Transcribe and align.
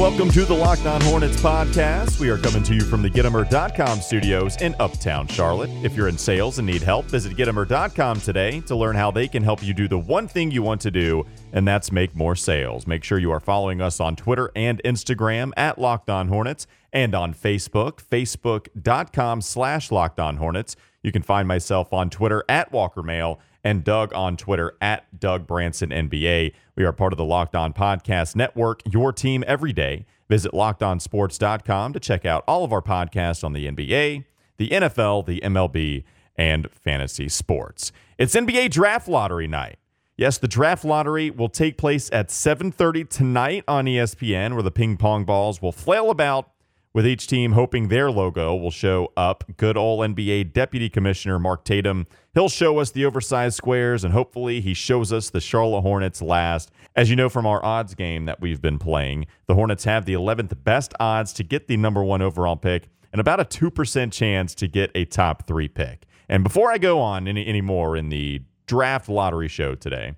Welcome 0.00 0.30
to 0.30 0.46
the 0.46 0.54
Locked 0.54 0.86
On 0.86 0.98
Hornets 1.02 1.42
podcast. 1.42 2.20
We 2.20 2.30
are 2.30 2.38
coming 2.38 2.62
to 2.62 2.74
you 2.74 2.80
from 2.80 3.02
the 3.02 3.10
Gittimer.com 3.10 4.00
studios 4.00 4.56
in 4.62 4.74
Uptown 4.80 5.26
Charlotte. 5.26 5.68
If 5.84 5.94
you're 5.94 6.08
in 6.08 6.16
sales 6.16 6.58
and 6.58 6.66
need 6.66 6.80
help, 6.80 7.04
visit 7.04 7.36
Gittimer.com 7.36 8.22
today 8.22 8.60
to 8.62 8.74
learn 8.76 8.96
how 8.96 9.10
they 9.10 9.28
can 9.28 9.42
help 9.42 9.62
you 9.62 9.74
do 9.74 9.88
the 9.88 9.98
one 9.98 10.26
thing 10.26 10.50
you 10.52 10.62
want 10.62 10.80
to 10.80 10.90
do, 10.90 11.26
and 11.52 11.68
that's 11.68 11.92
make 11.92 12.16
more 12.16 12.34
sales. 12.34 12.86
Make 12.86 13.04
sure 13.04 13.18
you 13.18 13.30
are 13.30 13.40
following 13.40 13.82
us 13.82 14.00
on 14.00 14.16
Twitter 14.16 14.50
and 14.56 14.80
Instagram 14.86 15.52
at 15.58 15.78
Locked 15.78 16.08
On 16.08 16.28
Hornets 16.28 16.66
and 16.94 17.14
on 17.14 17.34
Facebook, 17.34 18.02
facebook.com 18.02 19.42
slash 19.42 19.90
Locked 19.90 20.18
On 20.18 20.38
Hornets. 20.38 20.76
You 21.02 21.12
can 21.12 21.20
find 21.20 21.46
myself 21.46 21.92
on 21.92 22.08
Twitter 22.08 22.42
at 22.48 22.72
Walker 22.72 23.02
Mehl 23.02 23.36
and 23.62 23.84
Doug 23.84 24.12
on 24.14 24.36
Twitter 24.36 24.76
at 24.80 25.18
Doug 25.18 25.46
Branson 25.46 25.90
NBA. 25.90 26.52
We 26.76 26.84
are 26.84 26.92
part 26.92 27.12
of 27.12 27.16
the 27.16 27.24
Locked 27.24 27.54
On 27.54 27.72
Podcast 27.72 28.36
Network, 28.36 28.82
your 28.90 29.12
team 29.12 29.44
every 29.46 29.72
day. 29.72 30.06
Visit 30.28 30.52
lockedonsports.com 30.52 31.92
to 31.92 32.00
check 32.00 32.24
out 32.24 32.44
all 32.46 32.64
of 32.64 32.72
our 32.72 32.82
podcasts 32.82 33.42
on 33.42 33.52
the 33.52 33.66
NBA, 33.66 34.24
the 34.56 34.68
NFL, 34.68 35.26
the 35.26 35.40
MLB, 35.40 36.04
and 36.36 36.70
fantasy 36.70 37.28
sports. 37.28 37.92
It's 38.16 38.34
NBA 38.34 38.70
draft 38.70 39.08
lottery 39.08 39.48
night. 39.48 39.78
Yes, 40.16 40.38
the 40.38 40.48
draft 40.48 40.84
lottery 40.84 41.30
will 41.30 41.48
take 41.48 41.78
place 41.78 42.10
at 42.12 42.28
7:30 42.28 43.04
tonight 43.04 43.64
on 43.66 43.86
ESPN 43.86 44.52
where 44.52 44.62
the 44.62 44.70
ping 44.70 44.96
pong 44.98 45.24
balls 45.24 45.62
will 45.62 45.72
flail 45.72 46.10
about 46.10 46.50
with 46.92 47.06
each 47.06 47.26
team 47.26 47.52
hoping 47.52 47.88
their 47.88 48.10
logo 48.10 48.54
will 48.54 48.70
show 48.70 49.12
up. 49.16 49.44
Good 49.56 49.76
old 49.76 50.00
NBA 50.00 50.52
Deputy 50.52 50.88
Commissioner 50.88 51.38
Mark 51.38 51.64
Tatum. 51.64 52.06
He'll 52.34 52.48
show 52.48 52.78
us 52.78 52.90
the 52.90 53.04
oversized 53.04 53.56
squares, 53.56 54.04
and 54.04 54.12
hopefully, 54.12 54.60
he 54.60 54.74
shows 54.74 55.12
us 55.12 55.30
the 55.30 55.40
Charlotte 55.40 55.82
Hornets 55.82 56.20
last. 56.20 56.70
As 56.96 57.08
you 57.08 57.16
know 57.16 57.28
from 57.28 57.46
our 57.46 57.64
odds 57.64 57.94
game 57.94 58.24
that 58.26 58.40
we've 58.40 58.60
been 58.60 58.78
playing, 58.78 59.26
the 59.46 59.54
Hornets 59.54 59.84
have 59.84 60.04
the 60.04 60.14
11th 60.14 60.64
best 60.64 60.92
odds 60.98 61.32
to 61.34 61.44
get 61.44 61.68
the 61.68 61.76
number 61.76 62.02
one 62.02 62.22
overall 62.22 62.56
pick 62.56 62.88
and 63.12 63.20
about 63.20 63.40
a 63.40 63.44
2% 63.44 64.12
chance 64.12 64.54
to 64.54 64.68
get 64.68 64.90
a 64.94 65.04
top 65.04 65.46
three 65.46 65.68
pick. 65.68 66.06
And 66.28 66.44
before 66.44 66.70
I 66.70 66.78
go 66.78 67.00
on 67.00 67.26
any, 67.26 67.46
any 67.46 67.60
more 67.60 67.96
in 67.96 68.08
the 68.08 68.42
draft 68.66 69.08
lottery 69.08 69.48
show 69.48 69.74
today, 69.74 70.14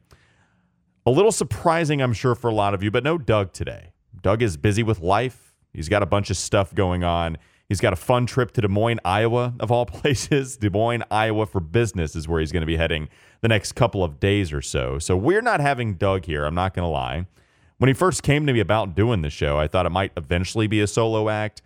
a 1.06 1.10
little 1.10 1.32
surprising, 1.32 2.00
I'm 2.00 2.12
sure, 2.12 2.34
for 2.34 2.48
a 2.48 2.54
lot 2.54 2.74
of 2.74 2.82
you, 2.82 2.90
but 2.90 3.02
no 3.02 3.18
Doug 3.18 3.52
today. 3.52 3.92
Doug 4.20 4.42
is 4.42 4.56
busy 4.56 4.82
with 4.82 5.00
life 5.00 5.51
He's 5.72 5.88
got 5.88 6.02
a 6.02 6.06
bunch 6.06 6.30
of 6.30 6.36
stuff 6.36 6.74
going 6.74 7.04
on. 7.04 7.38
He's 7.68 7.80
got 7.80 7.92
a 7.92 7.96
fun 7.96 8.26
trip 8.26 8.52
to 8.52 8.60
Des 8.60 8.68
Moines, 8.68 9.00
Iowa, 9.04 9.54
of 9.58 9.70
all 9.70 9.86
places. 10.00 10.56
Des 10.56 10.70
Moines, 10.70 11.04
Iowa 11.10 11.46
for 11.46 11.60
business 11.60 12.14
is 12.14 12.28
where 12.28 12.40
he's 12.40 12.52
going 12.52 12.62
to 12.62 12.66
be 12.66 12.76
heading 12.76 13.08
the 13.40 13.48
next 13.48 13.72
couple 13.72 14.04
of 14.04 14.20
days 14.20 14.52
or 14.52 14.60
so. 14.60 14.98
So 14.98 15.16
we're 15.16 15.42
not 15.42 15.60
having 15.60 15.94
Doug 15.94 16.26
here. 16.26 16.44
I'm 16.44 16.54
not 16.54 16.74
going 16.74 16.84
to 16.84 16.90
lie. 16.90 17.26
When 17.78 17.88
he 17.88 17.94
first 17.94 18.22
came 18.22 18.46
to 18.46 18.52
me 18.52 18.60
about 18.60 18.94
doing 18.94 19.22
the 19.22 19.30
show, 19.30 19.58
I 19.58 19.66
thought 19.66 19.86
it 19.86 19.90
might 19.90 20.12
eventually 20.16 20.66
be 20.66 20.80
a 20.80 20.86
solo 20.86 21.28
act 21.28 21.62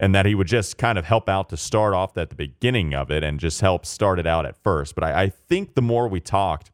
and 0.00 0.14
that 0.14 0.26
he 0.26 0.34
would 0.34 0.46
just 0.46 0.78
kind 0.78 0.96
of 0.96 1.04
help 1.04 1.28
out 1.28 1.48
to 1.50 1.56
start 1.56 1.92
off 1.92 2.16
at 2.16 2.30
the 2.30 2.36
beginning 2.36 2.94
of 2.94 3.10
it 3.10 3.24
and 3.24 3.40
just 3.40 3.60
help 3.60 3.84
start 3.84 4.18
it 4.18 4.26
out 4.26 4.46
at 4.46 4.56
first. 4.62 4.94
But 4.94 5.04
I, 5.04 5.22
I 5.24 5.28
think 5.28 5.74
the 5.74 5.82
more 5.82 6.08
we 6.08 6.20
talked, 6.20 6.70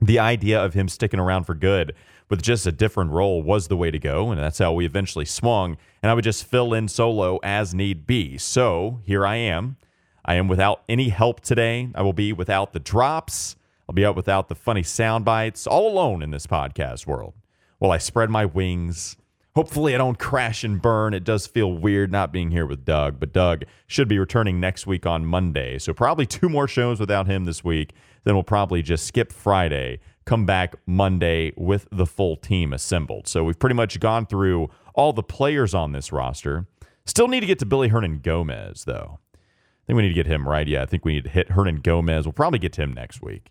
the 0.00 0.18
idea 0.18 0.62
of 0.62 0.74
him 0.74 0.88
sticking 0.88 1.20
around 1.20 1.44
for 1.44 1.54
good 1.54 1.94
with 2.30 2.42
just 2.42 2.66
a 2.66 2.72
different 2.72 3.10
role 3.10 3.42
was 3.42 3.68
the 3.68 3.76
way 3.76 3.90
to 3.90 3.98
go. 3.98 4.30
And 4.30 4.40
that's 4.40 4.58
how 4.58 4.72
we 4.72 4.86
eventually 4.86 5.24
swung. 5.24 5.76
And 6.02 6.10
I 6.10 6.14
would 6.14 6.24
just 6.24 6.44
fill 6.44 6.72
in 6.72 6.88
solo 6.88 7.38
as 7.42 7.74
need 7.74 8.06
be. 8.06 8.38
So 8.38 9.00
here 9.04 9.26
I 9.26 9.36
am. 9.36 9.76
I 10.24 10.34
am 10.34 10.48
without 10.48 10.82
any 10.88 11.08
help 11.08 11.40
today. 11.40 11.90
I 11.94 12.02
will 12.02 12.12
be 12.12 12.32
without 12.32 12.72
the 12.72 12.78
drops. 12.78 13.56
I'll 13.88 13.94
be 13.94 14.06
out 14.06 14.16
without 14.16 14.48
the 14.48 14.54
funny 14.54 14.84
sound 14.84 15.24
bites, 15.24 15.66
all 15.66 15.90
alone 15.90 16.22
in 16.22 16.30
this 16.30 16.46
podcast 16.46 17.06
world. 17.06 17.34
While 17.78 17.90
I 17.90 17.98
spread 17.98 18.30
my 18.30 18.44
wings. 18.44 19.16
Hopefully, 19.56 19.96
I 19.96 19.98
don't 19.98 20.18
crash 20.18 20.62
and 20.62 20.80
burn. 20.80 21.12
It 21.12 21.24
does 21.24 21.48
feel 21.48 21.72
weird 21.72 22.12
not 22.12 22.30
being 22.30 22.52
here 22.52 22.66
with 22.66 22.84
Doug, 22.84 23.18
but 23.18 23.32
Doug 23.32 23.64
should 23.88 24.06
be 24.06 24.20
returning 24.20 24.60
next 24.60 24.86
week 24.86 25.06
on 25.06 25.26
Monday. 25.26 25.76
So, 25.78 25.92
probably 25.92 26.24
two 26.24 26.48
more 26.48 26.68
shows 26.68 27.00
without 27.00 27.26
him 27.26 27.46
this 27.46 27.64
week. 27.64 27.92
Then 28.22 28.34
we'll 28.34 28.44
probably 28.44 28.80
just 28.80 29.06
skip 29.06 29.32
Friday 29.32 29.98
come 30.24 30.46
back 30.46 30.74
Monday 30.86 31.52
with 31.56 31.88
the 31.90 32.06
full 32.06 32.36
team 32.36 32.72
assembled. 32.72 33.26
So 33.26 33.44
we've 33.44 33.58
pretty 33.58 33.74
much 33.74 33.98
gone 34.00 34.26
through 34.26 34.68
all 34.94 35.12
the 35.12 35.22
players 35.22 35.74
on 35.74 35.92
this 35.92 36.12
roster. 36.12 36.66
Still 37.06 37.28
need 37.28 37.40
to 37.40 37.46
get 37.46 37.58
to 37.60 37.66
Willy 37.66 37.90
Hernangomez, 37.90 38.84
though. 38.84 39.18
I 39.34 39.86
think 39.86 39.96
we 39.96 40.02
need 40.02 40.08
to 40.08 40.14
get 40.14 40.26
him 40.26 40.48
right. 40.48 40.68
Yeah, 40.68 40.82
I 40.82 40.86
think 40.86 41.04
we 41.04 41.14
need 41.14 41.24
to 41.24 41.30
hit 41.30 41.48
Hernangomez. 41.48 42.24
We'll 42.24 42.32
probably 42.32 42.58
get 42.58 42.72
to 42.74 42.82
him 42.82 42.92
next 42.92 43.22
week. 43.22 43.50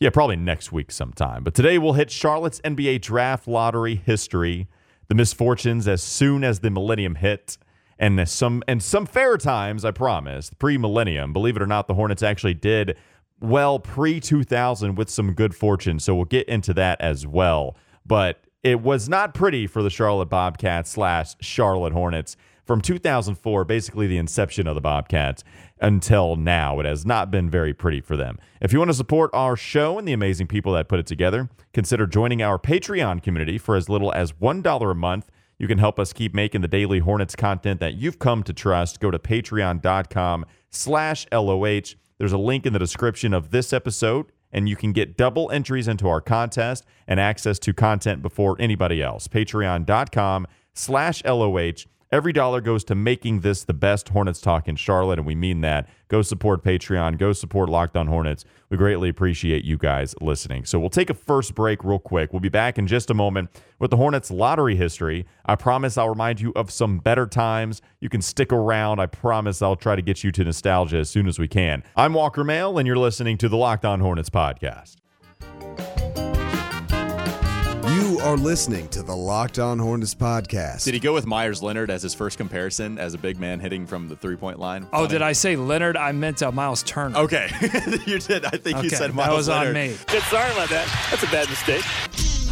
Yeah, 0.00 0.10
probably 0.10 0.36
next 0.36 0.72
week 0.72 0.90
sometime. 0.90 1.44
But 1.44 1.54
today 1.54 1.78
we'll 1.78 1.92
hit 1.92 2.10
Charlotte's 2.10 2.60
NBA 2.62 3.02
draft 3.02 3.46
lottery 3.46 3.96
history, 3.96 4.66
the 5.08 5.14
misfortunes 5.14 5.86
as 5.86 6.02
soon 6.02 6.42
as 6.42 6.60
the 6.60 6.70
millennium 6.70 7.16
hit, 7.16 7.58
and 7.98 8.28
some 8.28 8.62
and 8.66 8.82
some 8.82 9.06
fair 9.06 9.36
times, 9.36 9.84
I 9.84 9.92
promise, 9.92 10.50
pre-millennium. 10.58 11.32
Believe 11.32 11.56
it 11.56 11.62
or 11.62 11.66
not, 11.66 11.86
the 11.86 11.94
Hornets 11.94 12.22
actually 12.22 12.54
did 12.54 12.96
well 13.44 13.78
pre 13.78 14.20
2000 14.20 14.94
with 14.94 15.10
some 15.10 15.32
good 15.34 15.54
fortune. 15.54 15.98
So 15.98 16.14
we'll 16.14 16.24
get 16.24 16.48
into 16.48 16.74
that 16.74 17.00
as 17.00 17.26
well. 17.26 17.76
But 18.06 18.44
it 18.62 18.80
was 18.80 19.08
not 19.08 19.34
pretty 19.34 19.66
for 19.66 19.82
the 19.82 19.90
Charlotte 19.90 20.30
Bobcats 20.30 20.90
slash 20.90 21.34
Charlotte 21.40 21.92
Hornets 21.92 22.36
from 22.64 22.80
2004, 22.80 23.64
basically 23.64 24.06
the 24.06 24.16
inception 24.16 24.66
of 24.66 24.74
the 24.74 24.80
Bobcats, 24.80 25.44
until 25.80 26.36
now. 26.36 26.80
It 26.80 26.86
has 26.86 27.04
not 27.04 27.30
been 27.30 27.50
very 27.50 27.74
pretty 27.74 28.00
for 28.00 28.16
them. 28.16 28.38
If 28.60 28.72
you 28.72 28.78
want 28.78 28.88
to 28.90 28.94
support 28.94 29.30
our 29.34 29.56
show 29.56 29.98
and 29.98 30.08
the 30.08 30.14
amazing 30.14 30.46
people 30.46 30.72
that 30.72 30.88
put 30.88 30.98
it 30.98 31.06
together, 31.06 31.50
consider 31.74 32.06
joining 32.06 32.42
our 32.42 32.58
Patreon 32.58 33.22
community 33.22 33.58
for 33.58 33.76
as 33.76 33.88
little 33.88 34.12
as 34.12 34.32
$1 34.32 34.90
a 34.90 34.94
month. 34.94 35.30
You 35.58 35.68
can 35.68 35.78
help 35.78 35.98
us 35.98 36.12
keep 36.12 36.34
making 36.34 36.62
the 36.62 36.68
daily 36.68 37.00
Hornets 37.00 37.36
content 37.36 37.80
that 37.80 37.94
you've 37.94 38.18
come 38.18 38.42
to 38.44 38.52
trust. 38.52 38.98
Go 38.98 39.10
to 39.10 39.18
patreon.com 39.18 40.46
slash 40.70 41.26
LOH. 41.30 41.94
There's 42.24 42.32
a 42.32 42.38
link 42.38 42.64
in 42.64 42.72
the 42.72 42.78
description 42.78 43.34
of 43.34 43.50
this 43.50 43.70
episode, 43.70 44.32
and 44.50 44.66
you 44.66 44.76
can 44.76 44.92
get 44.92 45.14
double 45.14 45.50
entries 45.50 45.88
into 45.88 46.08
our 46.08 46.22
contest 46.22 46.86
and 47.06 47.20
access 47.20 47.58
to 47.58 47.74
content 47.74 48.22
before 48.22 48.56
anybody 48.58 49.02
else. 49.02 49.28
Patreon.com 49.28 50.46
slash 50.72 51.22
LOH. 51.22 51.84
Every 52.14 52.32
dollar 52.32 52.60
goes 52.60 52.84
to 52.84 52.94
making 52.94 53.40
this 53.40 53.64
the 53.64 53.74
best 53.74 54.10
Hornets 54.10 54.40
talk 54.40 54.68
in 54.68 54.76
Charlotte, 54.76 55.18
and 55.18 55.26
we 55.26 55.34
mean 55.34 55.62
that. 55.62 55.88
Go 56.06 56.22
support 56.22 56.62
Patreon. 56.62 57.18
Go 57.18 57.32
support 57.32 57.68
Locked 57.68 57.96
On 57.96 58.06
Hornets. 58.06 58.44
We 58.70 58.76
greatly 58.76 59.08
appreciate 59.08 59.64
you 59.64 59.76
guys 59.76 60.14
listening. 60.20 60.64
So 60.64 60.78
we'll 60.78 60.90
take 60.90 61.10
a 61.10 61.14
first 61.14 61.56
break 61.56 61.82
real 61.82 61.98
quick. 61.98 62.32
We'll 62.32 62.38
be 62.38 62.48
back 62.48 62.78
in 62.78 62.86
just 62.86 63.10
a 63.10 63.14
moment 63.14 63.50
with 63.80 63.90
the 63.90 63.96
Hornets 63.96 64.30
lottery 64.30 64.76
history. 64.76 65.26
I 65.44 65.56
promise 65.56 65.98
I'll 65.98 66.08
remind 66.08 66.40
you 66.40 66.52
of 66.54 66.70
some 66.70 67.00
better 67.00 67.26
times. 67.26 67.82
You 67.98 68.08
can 68.08 68.22
stick 68.22 68.52
around. 68.52 69.00
I 69.00 69.06
promise 69.06 69.60
I'll 69.60 69.74
try 69.74 69.96
to 69.96 70.02
get 70.02 70.22
you 70.22 70.30
to 70.30 70.44
nostalgia 70.44 70.98
as 70.98 71.10
soon 71.10 71.26
as 71.26 71.40
we 71.40 71.48
can. 71.48 71.82
I'm 71.96 72.14
Walker 72.14 72.44
Mehl, 72.44 72.78
and 72.78 72.86
you're 72.86 72.96
listening 72.96 73.38
to 73.38 73.48
the 73.48 73.56
Locked 73.56 73.84
On 73.84 73.98
Hornets 73.98 74.30
podcast. 74.30 74.98
Are 78.24 78.38
listening 78.38 78.88
to 78.88 79.02
the 79.02 79.14
Locked 79.14 79.58
On 79.58 79.78
Hornets 79.78 80.14
podcast. 80.14 80.84
Did 80.84 80.94
he 80.94 81.00
go 81.00 81.12
with 81.12 81.26
Meyers 81.26 81.62
Leonard 81.62 81.90
as 81.90 82.02
his 82.02 82.14
first 82.14 82.38
comparison 82.38 82.96
as 82.98 83.12
a 83.12 83.18
big 83.18 83.38
man 83.38 83.60
hitting 83.60 83.86
from 83.86 84.08
the 84.08 84.16
three 84.16 84.34
point 84.34 84.58
line? 84.58 84.88
Oh, 84.94 85.06
did 85.06 85.20
I 85.20 85.32
say 85.32 85.56
Leonard? 85.56 85.98
I 85.98 86.10
meant 86.12 86.42
uh, 86.42 86.50
Miles 86.50 86.82
Turner. 86.84 87.18
Okay, 87.18 87.50
you 88.06 88.18
did. 88.18 88.46
I 88.46 88.50
think 88.56 88.78
okay, 88.78 88.84
you 88.84 88.88
said 88.90 89.12
Miles 89.14 89.28
that 89.28 89.36
was 89.36 89.48
Leonard. 89.48 89.68
on 89.68 89.74
me. 89.74 89.88
Sorry 90.30 90.50
about 90.52 90.70
that. 90.70 91.08
That's 91.10 91.22
a 91.22 91.26
bad 91.26 91.50
mistake. 91.50 91.84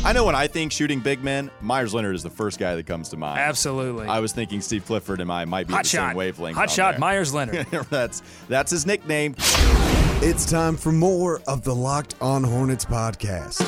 I 0.04 0.12
know 0.12 0.24
when 0.26 0.34
I 0.34 0.46
think 0.46 0.72
shooting 0.72 1.00
big 1.00 1.24
men, 1.24 1.50
Meyers 1.62 1.94
Leonard 1.94 2.16
is 2.16 2.22
the 2.22 2.28
first 2.30 2.58
guy 2.58 2.74
that 2.76 2.86
comes 2.86 3.08
to 3.08 3.16
mind. 3.16 3.38
Absolutely. 3.40 4.06
I 4.08 4.18
was 4.18 4.32
thinking 4.32 4.60
Steve 4.60 4.84
Clifford 4.84 5.22
and 5.22 5.32
I 5.32 5.46
might 5.46 5.68
be 5.68 5.72
Hot 5.72 5.84
the 5.84 5.88
shot. 5.88 6.10
same 6.10 6.16
wavelength. 6.18 6.58
Hot 6.58 6.70
shot. 6.70 6.92
there. 6.92 7.00
Meyers 7.00 7.32
Leonard. 7.32 7.66
that's 7.90 8.20
that's 8.46 8.70
his 8.72 8.84
nickname. 8.84 9.34
It's 9.38 10.44
time 10.50 10.76
for 10.76 10.92
more 10.92 11.40
of 11.46 11.62
the 11.64 11.74
Locked 11.74 12.16
On 12.20 12.44
Hornets 12.44 12.84
podcast. 12.84 13.66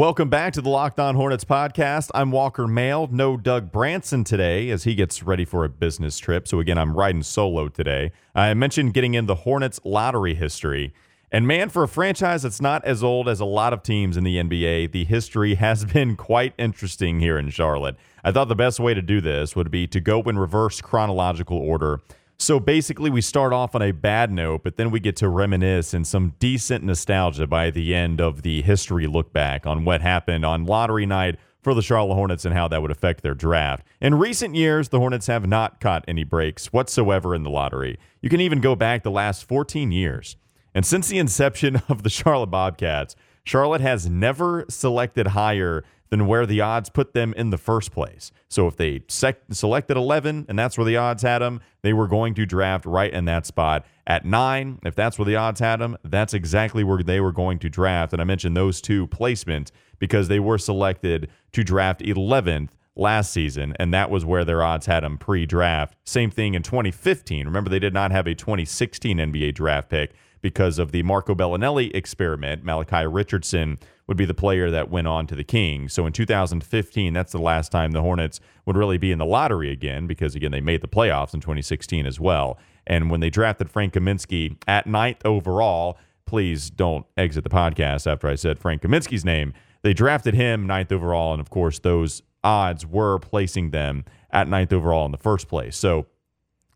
Welcome 0.00 0.30
back 0.30 0.54
to 0.54 0.62
the 0.62 0.70
Locked 0.70 0.98
On 0.98 1.14
Hornets 1.14 1.44
podcast. 1.44 2.10
I'm 2.14 2.30
Walker 2.30 2.64
Mehl. 2.64 3.12
No 3.12 3.36
Doug 3.36 3.70
Branson 3.70 4.24
today 4.24 4.70
as 4.70 4.84
he 4.84 4.94
gets 4.94 5.22
ready 5.22 5.44
for 5.44 5.62
a 5.62 5.68
business 5.68 6.18
trip. 6.18 6.48
So, 6.48 6.58
again, 6.58 6.78
I'm 6.78 6.96
riding 6.96 7.22
solo 7.22 7.68
today. 7.68 8.10
I 8.34 8.54
mentioned 8.54 8.94
getting 8.94 9.12
in 9.12 9.26
the 9.26 9.34
Hornets 9.34 9.78
lottery 9.84 10.32
history. 10.32 10.94
And 11.30 11.46
man, 11.46 11.68
for 11.68 11.82
a 11.82 11.88
franchise 11.88 12.44
that's 12.44 12.62
not 12.62 12.82
as 12.86 13.04
old 13.04 13.28
as 13.28 13.40
a 13.40 13.44
lot 13.44 13.74
of 13.74 13.82
teams 13.82 14.16
in 14.16 14.24
the 14.24 14.36
NBA, 14.36 14.92
the 14.92 15.04
history 15.04 15.54
has 15.56 15.84
been 15.84 16.16
quite 16.16 16.54
interesting 16.56 17.20
here 17.20 17.38
in 17.38 17.50
Charlotte. 17.50 17.96
I 18.24 18.32
thought 18.32 18.48
the 18.48 18.54
best 18.54 18.80
way 18.80 18.94
to 18.94 19.02
do 19.02 19.20
this 19.20 19.54
would 19.54 19.70
be 19.70 19.86
to 19.88 20.00
go 20.00 20.22
in 20.22 20.38
reverse 20.38 20.80
chronological 20.80 21.58
order, 21.58 22.00
So 22.40 22.58
basically, 22.58 23.10
we 23.10 23.20
start 23.20 23.52
off 23.52 23.74
on 23.74 23.82
a 23.82 23.92
bad 23.92 24.32
note, 24.32 24.62
but 24.64 24.78
then 24.78 24.90
we 24.90 24.98
get 24.98 25.14
to 25.16 25.28
reminisce 25.28 25.92
and 25.92 26.06
some 26.06 26.32
decent 26.38 26.82
nostalgia 26.82 27.46
by 27.46 27.68
the 27.68 27.94
end 27.94 28.18
of 28.18 28.40
the 28.40 28.62
history 28.62 29.06
look 29.06 29.30
back 29.30 29.66
on 29.66 29.84
what 29.84 30.00
happened 30.00 30.42
on 30.42 30.64
lottery 30.64 31.04
night 31.04 31.36
for 31.60 31.74
the 31.74 31.82
Charlotte 31.82 32.14
Hornets 32.14 32.46
and 32.46 32.54
how 32.54 32.66
that 32.68 32.80
would 32.80 32.90
affect 32.90 33.22
their 33.22 33.34
draft. 33.34 33.86
In 34.00 34.14
recent 34.14 34.54
years, 34.54 34.88
the 34.88 34.98
Hornets 34.98 35.26
have 35.26 35.46
not 35.46 35.80
caught 35.80 36.02
any 36.08 36.24
breaks 36.24 36.72
whatsoever 36.72 37.34
in 37.34 37.42
the 37.42 37.50
lottery. 37.50 37.98
You 38.22 38.30
can 38.30 38.40
even 38.40 38.62
go 38.62 38.74
back 38.74 39.02
the 39.02 39.10
last 39.10 39.46
14 39.46 39.92
years. 39.92 40.38
And 40.74 40.86
since 40.86 41.08
the 41.08 41.18
inception 41.18 41.82
of 41.90 42.04
the 42.04 42.10
Charlotte 42.10 42.46
Bobcats, 42.46 43.16
Charlotte 43.44 43.82
has 43.82 44.08
never 44.08 44.64
selected 44.70 45.26
higher 45.28 45.84
than 46.10 46.26
where 46.26 46.44
the 46.44 46.60
odds 46.60 46.90
put 46.90 47.14
them 47.14 47.32
in 47.34 47.50
the 47.50 47.58
first 47.58 47.92
place. 47.92 48.32
So 48.48 48.66
if 48.66 48.76
they 48.76 49.02
sec- 49.08 49.42
selected 49.50 49.96
11 49.96 50.46
and 50.48 50.58
that's 50.58 50.76
where 50.76 50.84
the 50.84 50.96
odds 50.96 51.22
had 51.22 51.38
them, 51.38 51.60
they 51.82 51.92
were 51.92 52.08
going 52.08 52.34
to 52.34 52.44
draft 52.44 52.84
right 52.84 53.12
in 53.12 53.24
that 53.26 53.46
spot. 53.46 53.86
At 54.06 54.24
nine, 54.24 54.80
if 54.84 54.94
that's 54.94 55.18
where 55.18 55.26
the 55.26 55.36
odds 55.36 55.60
had 55.60 55.76
them, 55.76 55.96
that's 56.04 56.34
exactly 56.34 56.84
where 56.84 57.02
they 57.02 57.20
were 57.20 57.32
going 57.32 57.58
to 57.60 57.68
draft. 57.68 58.12
And 58.12 58.20
I 58.20 58.24
mentioned 58.24 58.56
those 58.56 58.80
two 58.80 59.06
placements 59.06 59.70
because 59.98 60.28
they 60.28 60.40
were 60.40 60.58
selected 60.58 61.30
to 61.52 61.62
draft 61.62 62.00
11th 62.00 62.70
last 62.96 63.32
season, 63.32 63.74
and 63.78 63.94
that 63.94 64.10
was 64.10 64.24
where 64.24 64.44
their 64.44 64.62
odds 64.62 64.86
had 64.86 65.04
them 65.04 65.16
pre 65.16 65.46
draft. 65.46 65.96
Same 66.04 66.30
thing 66.30 66.54
in 66.54 66.62
2015. 66.62 67.46
Remember, 67.46 67.70
they 67.70 67.78
did 67.78 67.94
not 67.94 68.10
have 68.10 68.26
a 68.26 68.34
2016 68.34 69.18
NBA 69.18 69.54
draft 69.54 69.88
pick 69.88 70.12
because 70.42 70.78
of 70.78 70.92
the 70.92 71.02
Marco 71.02 71.34
Belinelli 71.34 71.94
experiment. 71.94 72.64
Malachi 72.64 73.06
Richardson 73.06 73.78
would 74.06 74.16
be 74.16 74.24
the 74.24 74.34
player 74.34 74.70
that 74.70 74.90
went 74.90 75.06
on 75.06 75.26
to 75.28 75.34
the 75.36 75.44
Kings. 75.44 75.92
So 75.92 76.06
in 76.06 76.12
2015, 76.12 77.12
that's 77.12 77.32
the 77.32 77.38
last 77.38 77.70
time 77.70 77.92
the 77.92 78.02
Hornets 78.02 78.40
would 78.66 78.76
really 78.76 78.98
be 78.98 79.12
in 79.12 79.18
the 79.18 79.26
lottery 79.26 79.70
again 79.70 80.06
because, 80.06 80.34
again, 80.34 80.50
they 80.50 80.60
made 80.60 80.80
the 80.80 80.88
playoffs 80.88 81.34
in 81.34 81.40
2016 81.40 82.06
as 82.06 82.18
well. 82.18 82.58
And 82.86 83.10
when 83.10 83.20
they 83.20 83.30
drafted 83.30 83.70
Frank 83.70 83.94
Kaminsky 83.94 84.56
at 84.66 84.86
ninth 84.86 85.24
overall, 85.24 85.98
please 86.26 86.70
don't 86.70 87.06
exit 87.16 87.44
the 87.44 87.50
podcast 87.50 88.10
after 88.10 88.26
I 88.26 88.34
said 88.34 88.58
Frank 88.58 88.82
Kaminsky's 88.82 89.24
name. 89.24 89.52
They 89.82 89.92
drafted 89.92 90.34
him 90.34 90.66
ninth 90.66 90.90
overall. 90.90 91.32
And 91.32 91.40
of 91.40 91.50
course, 91.50 91.78
those 91.78 92.22
odds 92.42 92.86
were 92.86 93.18
placing 93.18 93.70
them 93.70 94.04
at 94.32 94.48
ninth 94.48 94.72
overall 94.72 95.06
in 95.06 95.12
the 95.12 95.18
first 95.18 95.48
place. 95.48 95.76
So 95.76 96.06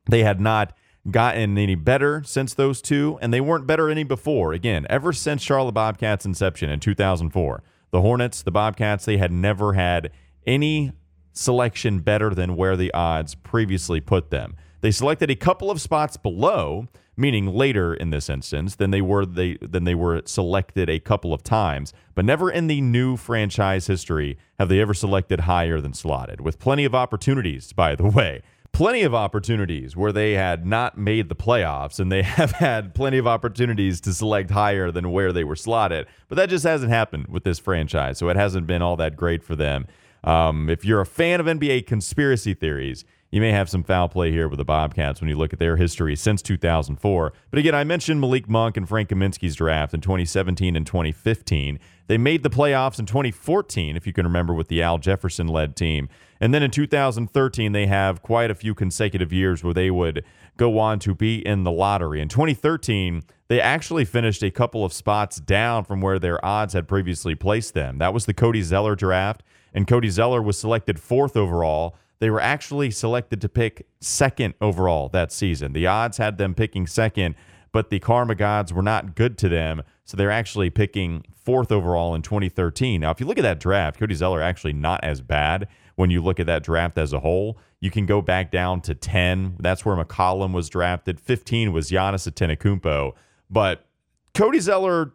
they 0.08 0.22
had 0.22 0.40
not 0.40 0.76
gotten 1.10 1.58
any 1.58 1.74
better 1.74 2.22
since 2.24 2.54
those 2.54 2.80
two, 2.80 3.18
and 3.20 3.32
they 3.32 3.40
weren't 3.40 3.66
better 3.66 3.90
any 3.90 4.04
before. 4.04 4.52
Again, 4.52 4.86
ever 4.88 5.12
since 5.12 5.42
Charlotte 5.42 5.72
Bobcats' 5.72 6.24
inception 6.24 6.70
in 6.70 6.80
2004, 6.80 7.62
the 7.90 8.00
Hornets, 8.00 8.42
the 8.42 8.50
Bobcats, 8.50 9.04
they 9.04 9.18
had 9.18 9.30
never 9.32 9.74
had 9.74 10.10
any 10.46 10.92
selection 11.32 12.00
better 12.00 12.30
than 12.30 12.56
where 12.56 12.76
the 12.76 12.92
odds 12.94 13.34
previously 13.34 14.00
put 14.00 14.30
them. 14.30 14.56
They 14.80 14.90
selected 14.90 15.30
a 15.30 15.36
couple 15.36 15.70
of 15.70 15.80
spots 15.80 16.16
below, 16.16 16.88
meaning 17.16 17.46
later 17.46 17.94
in 17.94 18.10
this 18.10 18.28
instance 18.28 18.76
than 18.76 18.90
they 18.90 19.00
were 19.00 19.24
they 19.24 19.56
than 19.60 19.84
they 19.84 19.94
were 19.94 20.22
selected 20.26 20.90
a 20.90 21.00
couple 21.00 21.32
of 21.32 21.42
times, 21.42 21.92
but 22.14 22.24
never 22.24 22.50
in 22.50 22.66
the 22.66 22.80
new 22.80 23.16
franchise 23.16 23.86
history 23.86 24.38
have 24.58 24.68
they 24.68 24.80
ever 24.80 24.94
selected 24.94 25.40
higher 25.40 25.80
than 25.80 25.94
slotted, 25.94 26.40
with 26.40 26.58
plenty 26.58 26.84
of 26.84 26.94
opportunities, 26.94 27.72
by 27.72 27.94
the 27.94 28.04
way 28.08 28.42
plenty 28.74 29.02
of 29.02 29.14
opportunities 29.14 29.96
where 29.96 30.12
they 30.12 30.32
had 30.32 30.66
not 30.66 30.98
made 30.98 31.28
the 31.28 31.34
playoffs 31.34 31.98
and 31.98 32.12
they 32.12 32.22
have 32.22 32.50
had 32.50 32.94
plenty 32.94 33.16
of 33.16 33.26
opportunities 33.26 34.00
to 34.02 34.12
select 34.12 34.50
higher 34.50 34.90
than 34.90 35.10
where 35.12 35.32
they 35.32 35.44
were 35.44 35.56
slotted. 35.56 36.06
But 36.28 36.36
that 36.36 36.50
just 36.50 36.64
hasn't 36.64 36.92
happened 36.92 37.28
with 37.28 37.44
this 37.44 37.58
franchise. 37.58 38.18
So 38.18 38.28
it 38.28 38.36
hasn't 38.36 38.66
been 38.66 38.82
all 38.82 38.96
that 38.96 39.16
great 39.16 39.42
for 39.42 39.56
them. 39.56 39.86
Um, 40.24 40.68
if 40.68 40.84
you're 40.84 41.00
a 41.00 41.06
fan 41.06 41.40
of 41.40 41.46
NBA 41.46 41.86
conspiracy 41.86 42.52
theories, 42.52 43.04
you 43.34 43.40
may 43.40 43.50
have 43.50 43.68
some 43.68 43.82
foul 43.82 44.08
play 44.08 44.30
here 44.30 44.46
with 44.46 44.58
the 44.58 44.64
Bobcats 44.64 45.20
when 45.20 45.28
you 45.28 45.34
look 45.34 45.52
at 45.52 45.58
their 45.58 45.76
history 45.76 46.14
since 46.14 46.40
2004. 46.40 47.32
But 47.50 47.58
again, 47.58 47.74
I 47.74 47.82
mentioned 47.82 48.20
Malik 48.20 48.48
Monk 48.48 48.76
and 48.76 48.88
Frank 48.88 49.08
Kaminsky's 49.08 49.56
draft 49.56 49.92
in 49.92 50.00
2017 50.00 50.76
and 50.76 50.86
2015. 50.86 51.80
They 52.06 52.16
made 52.16 52.44
the 52.44 52.50
playoffs 52.50 53.00
in 53.00 53.06
2014, 53.06 53.96
if 53.96 54.06
you 54.06 54.12
can 54.12 54.24
remember, 54.24 54.54
with 54.54 54.68
the 54.68 54.80
Al 54.82 54.98
Jefferson 54.98 55.48
led 55.48 55.74
team. 55.74 56.08
And 56.40 56.54
then 56.54 56.62
in 56.62 56.70
2013, 56.70 57.72
they 57.72 57.86
have 57.86 58.22
quite 58.22 58.52
a 58.52 58.54
few 58.54 58.72
consecutive 58.72 59.32
years 59.32 59.64
where 59.64 59.74
they 59.74 59.90
would 59.90 60.24
go 60.56 60.78
on 60.78 61.00
to 61.00 61.12
be 61.12 61.44
in 61.44 61.64
the 61.64 61.72
lottery. 61.72 62.20
In 62.20 62.28
2013, 62.28 63.24
they 63.48 63.60
actually 63.60 64.04
finished 64.04 64.44
a 64.44 64.52
couple 64.52 64.84
of 64.84 64.92
spots 64.92 65.40
down 65.40 65.82
from 65.82 66.00
where 66.00 66.20
their 66.20 66.44
odds 66.44 66.72
had 66.72 66.86
previously 66.86 67.34
placed 67.34 67.74
them. 67.74 67.98
That 67.98 68.14
was 68.14 68.26
the 68.26 68.34
Cody 68.34 68.62
Zeller 68.62 68.94
draft, 68.94 69.42
and 69.72 69.88
Cody 69.88 70.08
Zeller 70.08 70.40
was 70.40 70.56
selected 70.56 71.00
fourth 71.00 71.36
overall. 71.36 71.96
They 72.24 72.30
were 72.30 72.40
actually 72.40 72.90
selected 72.90 73.42
to 73.42 73.50
pick 73.50 73.86
second 74.00 74.54
overall 74.58 75.10
that 75.10 75.30
season. 75.30 75.74
The 75.74 75.86
odds 75.86 76.16
had 76.16 76.38
them 76.38 76.54
picking 76.54 76.86
second, 76.86 77.34
but 77.70 77.90
the 77.90 77.98
karma 77.98 78.34
gods 78.34 78.72
were 78.72 78.80
not 78.80 79.14
good 79.14 79.36
to 79.36 79.48
them. 79.50 79.82
So 80.06 80.16
they're 80.16 80.30
actually 80.30 80.70
picking 80.70 81.24
fourth 81.34 81.70
overall 81.70 82.14
in 82.14 82.22
2013. 82.22 83.02
Now, 83.02 83.10
if 83.10 83.20
you 83.20 83.26
look 83.26 83.36
at 83.36 83.42
that 83.42 83.60
draft, 83.60 83.98
Cody 83.98 84.14
Zeller 84.14 84.40
actually 84.40 84.72
not 84.72 85.04
as 85.04 85.20
bad 85.20 85.68
when 85.96 86.08
you 86.08 86.22
look 86.22 86.40
at 86.40 86.46
that 86.46 86.62
draft 86.62 86.96
as 86.96 87.12
a 87.12 87.20
whole. 87.20 87.58
You 87.78 87.90
can 87.90 88.06
go 88.06 88.22
back 88.22 88.50
down 88.50 88.80
to 88.80 88.94
10. 88.94 89.56
That's 89.60 89.84
where 89.84 89.94
McCollum 89.94 90.54
was 90.54 90.70
drafted. 90.70 91.20
15 91.20 91.74
was 91.74 91.90
Giannis 91.90 92.26
Antetokounmpo. 92.26 93.12
But 93.50 93.84
Cody 94.32 94.60
Zeller, 94.60 95.12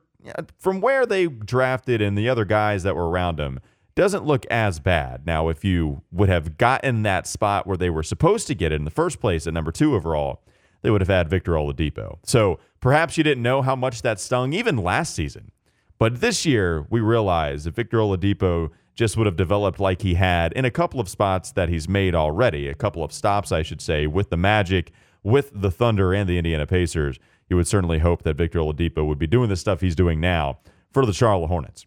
from 0.60 0.80
where 0.80 1.08
they 1.08 1.26
drafted 1.26 2.04
and 2.04 2.16
the 2.16 2.30
other 2.30 2.46
guys 2.46 2.84
that 2.84 2.96
were 2.96 3.10
around 3.10 3.40
him, 3.40 3.62
doesn't 4.00 4.24
look 4.24 4.46
as 4.46 4.80
bad. 4.80 5.26
Now, 5.26 5.50
if 5.50 5.66
you 5.66 6.04
would 6.10 6.30
have 6.30 6.58
gotten 6.58 7.04
that 7.04 7.28
spot 7.28 7.68
where 7.68 7.76
they 7.76 7.90
were 7.90 8.02
supposed 8.02 8.48
to 8.48 8.56
get 8.56 8.72
it 8.72 8.76
in 8.78 8.86
the 8.86 8.92
first 8.92 9.20
place 9.20 9.46
at 9.46 9.54
number 9.54 9.74
two 9.74 9.94
overall, 9.94 10.42
they 10.82 10.90
would 10.90 11.02
have 11.02 11.10
had 11.10 11.30
Victor 11.30 11.52
Oladipo. 11.52 12.18
So 12.24 12.60
perhaps 12.80 13.18
you 13.18 13.26
didn't 13.26 13.44
know 13.44 13.62
how 13.62 13.76
much 13.76 14.02
that 14.04 14.22
stung 14.22 14.54
even 14.54 14.78
last 14.78 15.14
season. 15.14 15.52
But 15.98 16.22
this 16.22 16.46
year, 16.46 16.88
we 16.90 17.02
realize 17.02 17.66
that 17.66 17.76
Victor 17.76 17.98
Oladipo 17.98 18.70
just 18.96 19.18
would 19.18 19.26
have 19.26 19.36
developed 19.36 19.82
like 19.82 20.02
he 20.02 20.14
had 20.14 20.54
in 20.54 20.64
a 20.64 20.72
couple 20.72 21.02
of 21.02 21.10
spots 21.10 21.52
that 21.52 21.68
he's 21.68 21.90
made 21.90 22.16
already, 22.16 22.70
a 22.70 22.76
couple 22.76 23.04
of 23.04 23.12
stops, 23.12 23.52
I 23.52 23.64
should 23.64 23.82
say, 23.82 24.08
with 24.08 24.30
the 24.30 24.38
Magic, 24.38 24.94
with 25.24 25.52
the 25.54 25.72
Thunder, 25.72 26.14
and 26.14 26.30
the 26.30 26.38
Indiana 26.38 26.66
Pacers. 26.66 27.20
You 27.50 27.58
would 27.58 27.68
certainly 27.68 28.00
hope 28.00 28.24
that 28.24 28.38
Victor 28.38 28.60
Oladipo 28.60 29.06
would 29.06 29.20
be 29.20 29.28
doing 29.28 29.50
the 29.50 29.58
stuff 29.58 29.82
he's 29.82 29.94
doing 29.94 30.22
now 30.22 30.60
for 30.94 31.06
the 31.06 31.12
Charlotte 31.12 31.48
Hornets. 31.48 31.86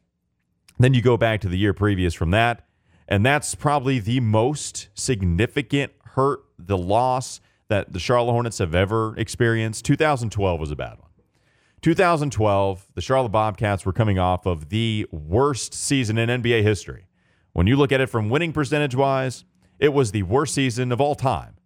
Then 0.79 0.95
you 0.95 1.03
go 1.03 1.17
back 1.17 1.41
to 1.43 1.49
the 1.49 1.59
year 1.59 1.73
previous 1.73 2.15
from 2.15 2.31
that, 2.33 2.67
and 3.09 3.25
that's 3.25 3.55
probably 3.55 3.99
the 3.99 4.21
most 4.21 4.89
significant 4.95 5.93
hurt, 6.05 6.45
the 6.59 6.79
loss 6.79 7.41
that 7.69 7.93
the 7.93 7.99
Charlotte 7.99 8.33
Hornets 8.33 8.59
have 8.59 8.75
ever 8.75 9.15
experienced. 9.17 9.85
2012 9.85 10.61
was 10.61 10.71
a 10.71 10.77
bad 10.77 10.99
one. 10.99 11.09
2012, 11.83 12.87
the 12.95 13.01
Charlotte 13.01 13.31
Bobcats 13.31 13.85
were 13.85 13.93
coming 13.93 14.19
off 14.19 14.47
of 14.47 14.69
the 14.69 15.07
worst 15.11 15.75
season 15.75 16.17
in 16.17 16.29
NBA 16.43 16.63
history. 16.63 17.07
When 17.53 17.67
you 17.67 17.77
look 17.77 17.91
at 17.93 18.01
it 18.01 18.09
from 18.09 18.31
winning 18.31 18.53
percentage 18.53 18.95
wise, 18.95 19.45
it 19.79 19.93
was 19.93 20.13
the 20.13 20.23
worst 20.23 20.55
season 20.55 20.93
of 20.93 21.01
all 21.01 21.15
time. 21.15 21.57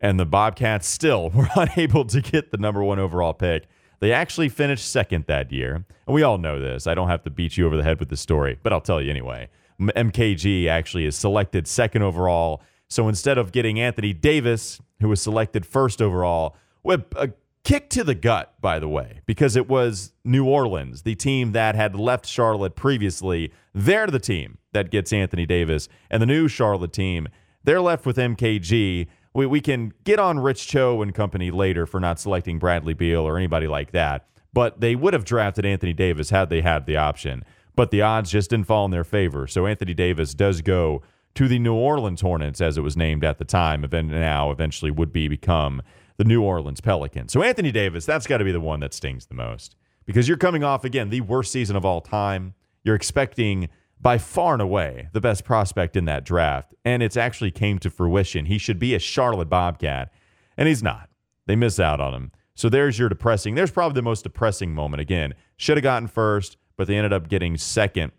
And 0.00 0.20
the 0.20 0.24
Bobcats 0.24 0.86
still 0.86 1.30
were 1.34 1.48
unable 1.56 2.04
to 2.06 2.20
get 2.20 2.52
the 2.52 2.58
number 2.58 2.82
one 2.82 2.98
overall 2.98 3.34
pick. 3.34 3.66
They 4.00 4.12
actually 4.12 4.48
finished 4.48 4.90
second 4.90 5.26
that 5.26 5.52
year. 5.52 5.84
And 6.06 6.14
we 6.14 6.22
all 6.22 6.38
know 6.38 6.58
this. 6.60 6.86
I 6.86 6.94
don't 6.94 7.08
have 7.08 7.22
to 7.24 7.30
beat 7.30 7.56
you 7.56 7.66
over 7.66 7.76
the 7.76 7.82
head 7.82 8.00
with 8.00 8.08
the 8.08 8.16
story, 8.16 8.58
but 8.62 8.72
I'll 8.72 8.80
tell 8.80 9.00
you 9.00 9.10
anyway. 9.10 9.48
MKG 9.78 10.66
actually 10.66 11.06
is 11.06 11.16
selected 11.16 11.66
second 11.66 12.02
overall. 12.02 12.62
So 12.88 13.08
instead 13.08 13.38
of 13.38 13.52
getting 13.52 13.78
Anthony 13.78 14.12
Davis, 14.12 14.80
who 15.00 15.08
was 15.08 15.22
selected 15.22 15.64
first 15.64 16.02
overall, 16.02 16.56
with 16.82 17.04
a 17.16 17.32
kick 17.62 17.90
to 17.90 18.02
the 18.02 18.14
gut, 18.14 18.54
by 18.60 18.78
the 18.78 18.88
way, 18.88 19.20
because 19.26 19.54
it 19.54 19.68
was 19.68 20.12
New 20.24 20.46
Orleans, 20.46 21.02
the 21.02 21.14
team 21.14 21.52
that 21.52 21.74
had 21.74 21.94
left 21.94 22.26
Charlotte 22.26 22.74
previously. 22.74 23.52
They're 23.74 24.06
the 24.06 24.18
team 24.18 24.58
that 24.72 24.90
gets 24.90 25.12
Anthony 25.12 25.46
Davis. 25.46 25.88
And 26.10 26.22
the 26.22 26.26
new 26.26 26.48
Charlotte 26.48 26.92
team, 26.92 27.28
they're 27.64 27.80
left 27.80 28.06
with 28.06 28.16
MKG. 28.16 29.06
We, 29.34 29.46
we 29.46 29.60
can 29.60 29.92
get 30.04 30.18
on 30.18 30.40
Rich 30.40 30.66
Cho 30.66 31.02
and 31.02 31.14
company 31.14 31.50
later 31.50 31.86
for 31.86 32.00
not 32.00 32.18
selecting 32.18 32.58
Bradley 32.58 32.94
Beal 32.94 33.20
or 33.20 33.36
anybody 33.36 33.66
like 33.66 33.92
that. 33.92 34.26
But 34.52 34.80
they 34.80 34.96
would 34.96 35.14
have 35.14 35.24
drafted 35.24 35.64
Anthony 35.64 35.92
Davis 35.92 36.30
had 36.30 36.50
they 36.50 36.60
had 36.60 36.86
the 36.86 36.96
option. 36.96 37.44
But 37.76 37.90
the 37.90 38.02
odds 38.02 38.30
just 38.30 38.50
didn't 38.50 38.66
fall 38.66 38.84
in 38.84 38.90
their 38.90 39.04
favor. 39.04 39.46
So 39.46 39.66
Anthony 39.66 39.94
Davis 39.94 40.34
does 40.34 40.60
go 40.60 41.02
to 41.34 41.46
the 41.46 41.58
New 41.58 41.74
Orleans 41.74 42.20
Hornets, 42.20 42.60
as 42.60 42.76
it 42.76 42.80
was 42.80 42.96
named 42.96 43.24
at 43.24 43.38
the 43.38 43.44
time, 43.44 43.84
and 43.84 44.08
now 44.08 44.50
eventually 44.50 44.90
would 44.90 45.12
be 45.12 45.28
become 45.28 45.80
the 46.16 46.24
New 46.24 46.42
Orleans 46.42 46.80
Pelicans. 46.80 47.32
So 47.32 47.42
Anthony 47.42 47.70
Davis, 47.70 48.04
that's 48.04 48.26
got 48.26 48.38
to 48.38 48.44
be 48.44 48.52
the 48.52 48.60
one 48.60 48.80
that 48.80 48.92
stings 48.92 49.26
the 49.26 49.34
most 49.34 49.76
because 50.04 50.26
you're 50.26 50.36
coming 50.36 50.64
off 50.64 50.84
again 50.84 51.08
the 51.08 51.20
worst 51.20 51.52
season 51.52 51.76
of 51.76 51.84
all 51.84 52.00
time. 52.00 52.54
You're 52.82 52.96
expecting 52.96 53.68
by 54.00 54.18
far 54.18 54.54
and 54.54 54.62
away 54.62 55.08
the 55.12 55.20
best 55.20 55.44
prospect 55.44 55.96
in 55.96 56.06
that 56.06 56.24
draft, 56.24 56.74
and 56.84 57.02
it's 57.02 57.16
actually 57.16 57.50
came 57.50 57.78
to 57.78 57.90
fruition. 57.90 58.46
He 58.46 58.58
should 58.58 58.78
be 58.78 58.94
a 58.94 58.98
Charlotte 58.98 59.50
Bobcat, 59.50 60.12
and 60.56 60.68
he's 60.68 60.82
not. 60.82 61.10
They 61.46 61.56
miss 61.56 61.78
out 61.78 62.00
on 62.00 62.14
him. 62.14 62.32
So 62.54 62.68
there's 62.68 62.98
your 62.98 63.08
depressing. 63.08 63.54
There's 63.54 63.70
probably 63.70 63.94
the 63.94 64.02
most 64.02 64.22
depressing 64.22 64.74
moment. 64.74 65.00
Again, 65.00 65.34
should 65.56 65.76
have 65.76 65.82
gotten 65.82 66.08
first, 66.08 66.56
but 66.76 66.86
they 66.86 66.96
ended 66.96 67.12
up 67.12 67.28
getting 67.28 67.56
second, 67.56 68.12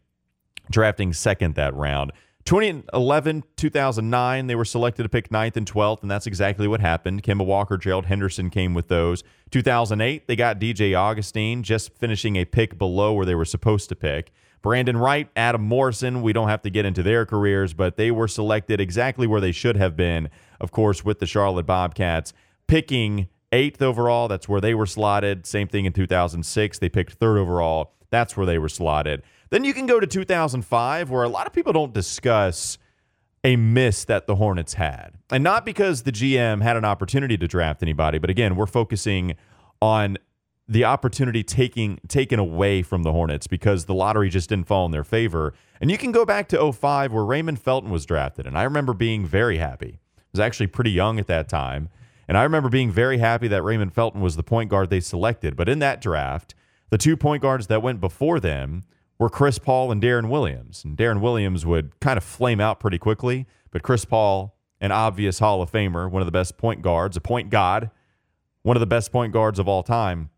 drafting 0.69 1.13
second 1.13 1.55
that 1.55 1.73
round. 1.75 2.11
2011, 2.45 3.43
2009, 3.55 4.47
they 4.47 4.55
were 4.55 4.65
selected 4.65 5.03
to 5.03 5.09
pick 5.09 5.31
ninth 5.31 5.55
and 5.57 5.71
12th, 5.71 6.01
and 6.01 6.09
that's 6.09 6.25
exactly 6.25 6.67
what 6.67 6.79
happened. 6.79 7.21
Kemba 7.21 7.45
Walker, 7.45 7.77
Gerald 7.77 8.07
Henderson 8.07 8.49
came 8.49 8.73
with 8.73 8.87
those. 8.87 9.23
2008, 9.51 10.27
they 10.27 10.35
got 10.35 10.59
DJ 10.59 10.97
Augustin, 10.97 11.61
just 11.61 11.95
finishing 11.95 12.35
a 12.35 12.45
pick 12.45 12.77
below 12.79 13.13
where 13.13 13.25
they 13.25 13.35
were 13.35 13.45
supposed 13.45 13.89
to 13.89 13.95
pick. 13.95 14.31
Brandon 14.61 14.97
Wright, 14.97 15.29
Adam 15.35 15.61
Morrison, 15.61 16.21
we 16.21 16.33
don't 16.33 16.49
have 16.49 16.61
to 16.61 16.69
get 16.69 16.85
into 16.85 17.01
their 17.01 17.25
careers, 17.25 17.73
but 17.73 17.97
they 17.97 18.11
were 18.11 18.27
selected 18.27 18.79
exactly 18.79 19.25
where 19.25 19.41
they 19.41 19.51
should 19.51 19.75
have 19.75 19.95
been, 19.95 20.29
of 20.59 20.71
course, 20.71 21.03
with 21.03 21.19
the 21.19 21.25
Charlotte 21.25 21.65
Bobcats, 21.65 22.31
picking 22.67 23.27
eighth 23.51 23.81
overall. 23.81 24.27
That's 24.27 24.47
where 24.47 24.61
they 24.61 24.75
were 24.75 24.85
slotted. 24.85 25.45
Same 25.45 25.67
thing 25.67 25.85
in 25.85 25.93
2006. 25.93 26.79
They 26.79 26.89
picked 26.89 27.13
third 27.13 27.37
overall. 27.37 27.93
That's 28.11 28.37
where 28.37 28.45
they 28.45 28.59
were 28.59 28.69
slotted. 28.69 29.23
Then 29.49 29.63
you 29.63 29.73
can 29.73 29.85
go 29.85 29.99
to 29.99 30.07
2005, 30.07 31.09
where 31.09 31.23
a 31.23 31.29
lot 31.29 31.47
of 31.47 31.53
people 31.53 31.73
don't 31.73 31.93
discuss 31.93 32.77
a 33.43 33.55
miss 33.55 34.05
that 34.05 34.27
the 34.27 34.35
Hornets 34.35 34.75
had. 34.75 35.15
And 35.31 35.43
not 35.43 35.65
because 35.65 36.03
the 36.03 36.11
GM 36.11 36.61
had 36.61 36.77
an 36.77 36.85
opportunity 36.85 37.37
to 37.37 37.47
draft 37.47 37.81
anybody, 37.81 38.19
but 38.19 38.29
again, 38.29 38.55
we're 38.55 38.67
focusing 38.67 39.35
on 39.81 40.17
the 40.67 40.85
opportunity 40.85 41.43
taking 41.43 41.99
taken 42.07 42.39
away 42.39 42.81
from 42.81 43.03
the 43.03 43.11
Hornets 43.11 43.47
because 43.47 43.85
the 43.85 43.93
lottery 43.93 44.29
just 44.29 44.49
didn't 44.49 44.67
fall 44.67 44.85
in 44.85 44.91
their 44.91 45.03
favor. 45.03 45.53
And 45.79 45.91
you 45.91 45.97
can 45.97 46.11
go 46.11 46.25
back 46.25 46.47
to 46.49 46.71
05 46.71 47.11
where 47.11 47.25
Raymond 47.25 47.59
Felton 47.59 47.89
was 47.89 48.05
drafted. 48.05 48.47
And 48.47 48.57
I 48.57 48.63
remember 48.63 48.93
being 48.93 49.25
very 49.25 49.57
happy. 49.57 49.99
I 50.17 50.21
was 50.31 50.39
actually 50.39 50.67
pretty 50.67 50.91
young 50.91 51.19
at 51.19 51.27
that 51.27 51.49
time. 51.49 51.89
And 52.27 52.37
I 52.37 52.43
remember 52.43 52.69
being 52.69 52.91
very 52.91 53.17
happy 53.17 53.49
that 53.49 53.63
Raymond 53.63 53.93
Felton 53.93 54.21
was 54.21 54.37
the 54.37 54.43
point 54.43 54.69
guard 54.69 54.89
they 54.89 55.01
selected. 55.01 55.57
But 55.57 55.67
in 55.67 55.79
that 55.79 56.01
draft, 56.01 56.55
the 56.89 56.97
two 56.97 57.17
point 57.17 57.41
guards 57.41 57.67
that 57.67 57.81
went 57.81 57.99
before 57.99 58.39
them 58.39 58.83
were 59.19 59.29
Chris 59.29 59.59
Paul 59.59 59.91
and 59.91 60.01
Deron 60.01 60.29
Williams. 60.29 60.85
And 60.85 60.95
Deron 60.95 61.19
Williams 61.19 61.65
would 61.65 61.99
kind 61.99 62.17
of 62.17 62.23
flame 62.23 62.61
out 62.61 62.79
pretty 62.79 62.97
quickly. 62.97 63.47
But 63.71 63.83
Chris 63.83 64.05
Paul, 64.05 64.55
an 64.79 64.91
obvious 64.91 65.39
Hall 65.39 65.61
of 65.61 65.71
Famer, 65.71 66.09
one 66.09 66.21
of 66.21 66.25
the 66.25 66.31
best 66.31 66.57
point 66.57 66.81
guards, 66.81 67.17
a 67.17 67.21
point 67.21 67.49
god, 67.49 67.91
one 68.63 68.77
of 68.77 68.81
the 68.81 68.87
best 68.87 69.11
point 69.11 69.33
guards 69.33 69.59
of 69.59 69.67
all 69.67 69.83
time, 69.83 70.29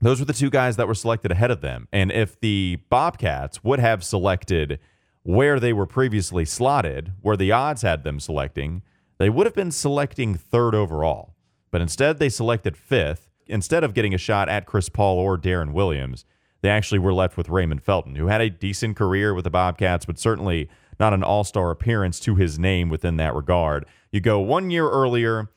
those 0.00 0.20
were 0.20 0.26
the 0.26 0.32
two 0.32 0.50
guys 0.50 0.76
that 0.76 0.86
were 0.86 0.94
selected 0.94 1.32
ahead 1.32 1.50
of 1.50 1.60
them. 1.60 1.88
And 1.92 2.12
if 2.12 2.38
the 2.40 2.78
Bobcats 2.88 3.64
would 3.64 3.80
have 3.80 4.04
selected 4.04 4.78
where 5.22 5.58
they 5.58 5.72
were 5.72 5.86
previously 5.86 6.44
slotted, 6.44 7.12
where 7.20 7.36
the 7.36 7.52
odds 7.52 7.82
had 7.82 8.04
them 8.04 8.20
selecting, 8.20 8.82
they 9.18 9.28
would 9.28 9.46
have 9.46 9.54
been 9.54 9.72
selecting 9.72 10.34
third 10.34 10.74
overall. 10.74 11.34
But 11.70 11.82
instead, 11.82 12.18
they 12.18 12.28
selected 12.28 12.76
fifth. 12.76 13.28
Instead 13.46 13.82
of 13.82 13.94
getting 13.94 14.14
a 14.14 14.18
shot 14.18 14.48
at 14.48 14.66
Chris 14.66 14.88
Paul 14.88 15.18
or 15.18 15.36
Deron 15.38 15.72
Williams, 15.72 16.24
they 16.60 16.68
actually 16.68 16.98
were 16.98 17.14
left 17.14 17.36
with 17.36 17.48
Raymond 17.48 17.82
Felton, 17.82 18.16
who 18.16 18.26
had 18.26 18.40
a 18.40 18.50
decent 18.50 18.96
career 18.96 19.32
with 19.34 19.44
the 19.44 19.50
Bobcats, 19.50 20.04
but 20.04 20.18
certainly 20.18 20.68
not 21.00 21.14
an 21.14 21.22
all 21.22 21.44
star 21.44 21.70
appearance 21.70 22.20
to 22.20 22.34
his 22.36 22.58
name 22.58 22.88
within 22.88 23.16
that 23.16 23.34
regard. 23.34 23.86
You 24.12 24.20
go 24.20 24.38
one 24.40 24.70
year 24.70 24.88
earlier, 24.88 25.48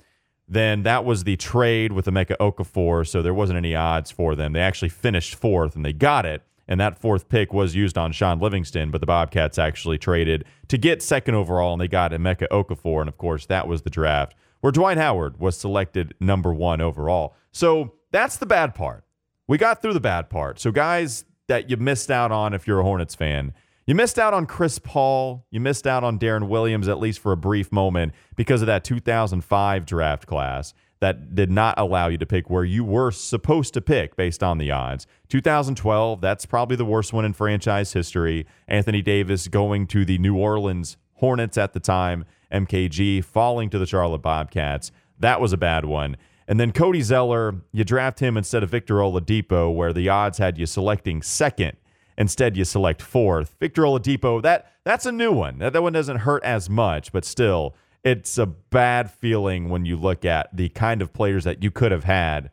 then 0.51 0.83
that 0.83 1.05
was 1.05 1.23
the 1.23 1.37
trade 1.37 1.93
with 1.93 2.07
Emeka 2.07 2.35
Okafor, 2.37 3.07
so 3.07 3.21
there 3.21 3.33
wasn't 3.33 3.55
any 3.55 3.73
odds 3.73 4.11
for 4.11 4.35
them. 4.35 4.51
They 4.51 4.59
actually 4.59 4.89
finished 4.89 5.33
fourth 5.33 5.77
and 5.77 5.85
they 5.85 5.93
got 5.93 6.25
it. 6.25 6.43
And 6.67 6.77
that 6.79 6.99
fourth 6.99 7.29
pick 7.29 7.53
was 7.53 7.73
used 7.73 7.97
on 7.97 8.11
Shaun 8.11 8.39
Livingston, 8.39 8.91
but 8.91 8.99
the 8.99 9.07
Bobcats 9.07 9.57
actually 9.57 9.97
traded 9.97 10.43
to 10.67 10.77
get 10.77 11.01
second 11.01 11.35
overall, 11.35 11.71
and 11.71 11.81
they 11.81 11.87
got 11.87 12.11
Emeka 12.11 12.49
Okafor. 12.49 12.99
And 12.99 13.07
of 13.07 13.17
course, 13.17 13.45
that 13.45 13.65
was 13.65 13.83
the 13.83 13.89
draft 13.89 14.35
where 14.59 14.71
Dwight 14.71 14.97
Howard 14.97 15.39
was 15.39 15.57
selected 15.57 16.13
number 16.19 16.53
one 16.53 16.81
overall. 16.81 17.33
So 17.53 17.93
that's 18.11 18.37
the 18.37 18.45
bad 18.45 18.75
part. 18.75 19.05
We 19.47 19.57
got 19.57 19.81
through 19.81 19.93
the 19.93 20.01
bad 20.01 20.29
part. 20.29 20.59
So, 20.59 20.71
guys 20.71 21.25
that 21.47 21.69
you 21.69 21.77
missed 21.77 22.11
out 22.11 22.31
on 22.31 22.53
if 22.53 22.67
you're 22.67 22.79
a 22.79 22.83
Hornets 22.83 23.15
fan, 23.15 23.53
you 23.85 23.95
missed 23.95 24.19
out 24.19 24.33
on 24.33 24.45
Chris 24.45 24.79
Paul. 24.79 25.45
You 25.49 25.59
missed 25.59 25.87
out 25.87 26.03
on 26.03 26.19
Deron 26.19 26.47
Williams, 26.47 26.87
at 26.87 26.99
least 26.99 27.19
for 27.19 27.31
a 27.31 27.37
brief 27.37 27.71
moment, 27.71 28.13
because 28.35 28.61
of 28.61 28.67
that 28.67 28.83
2005 28.83 29.85
draft 29.85 30.27
class 30.27 30.73
that 31.01 31.33
did 31.33 31.49
not 31.49 31.77
allow 31.79 32.07
you 32.07 32.17
to 32.17 32.25
pick 32.27 32.49
where 32.49 32.63
you 32.63 32.83
were 32.83 33.09
supposed 33.11 33.73
to 33.73 33.81
pick 33.81 34.15
based 34.15 34.43
on 34.43 34.59
the 34.59 34.69
odds. 34.69 35.07
2012, 35.29 36.21
that's 36.21 36.45
probably 36.45 36.77
the 36.77 36.85
worst 36.85 37.11
one 37.11 37.25
in 37.25 37.33
franchise 37.33 37.91
history. 37.91 38.45
Anthony 38.67 39.01
Davis 39.01 39.47
going 39.47 39.87
to 39.87 40.05
the 40.05 40.19
New 40.19 40.37
Orleans 40.37 40.97
Hornets 41.15 41.57
at 41.57 41.73
the 41.73 41.79
time, 41.79 42.25
MKG 42.51 43.23
falling 43.23 43.69
to 43.71 43.79
the 43.79 43.87
Charlotte 43.87 44.21
Bobcats. 44.21 44.91
That 45.19 45.41
was 45.41 45.53
a 45.53 45.57
bad 45.57 45.85
one. 45.85 46.17
And 46.47 46.59
then 46.59 46.71
Cody 46.71 47.01
Zeller, 47.01 47.55
you 47.71 47.83
draft 47.83 48.19
him 48.19 48.37
instead 48.37 48.61
of 48.61 48.69
Victor 48.69 48.95
Oladipo, 48.95 49.73
where 49.73 49.93
the 49.93 50.09
odds 50.09 50.37
had 50.37 50.57
you 50.57 50.65
selecting 50.65 51.21
second 51.21 51.77
Instead, 52.17 52.57
you 52.57 52.65
select 52.65 53.01
fourth. 53.01 53.55
Victor 53.59 53.83
Oladipo, 53.83 54.41
that 54.41 54.73
that's 54.83 55.05
a 55.05 55.11
new 55.11 55.31
one. 55.31 55.59
That, 55.59 55.73
that 55.73 55.81
one 55.81 55.93
doesn't 55.93 56.17
hurt 56.17 56.43
as 56.43 56.69
much, 56.69 57.11
but 57.11 57.25
still, 57.25 57.75
it's 58.03 58.37
a 58.37 58.45
bad 58.45 59.11
feeling 59.11 59.69
when 59.69 59.85
you 59.85 59.95
look 59.95 60.25
at 60.25 60.55
the 60.55 60.69
kind 60.69 61.01
of 61.01 61.13
players 61.13 61.43
that 61.43 61.63
you 61.63 61.71
could 61.71 61.91
have 61.91 62.03
had 62.03 62.51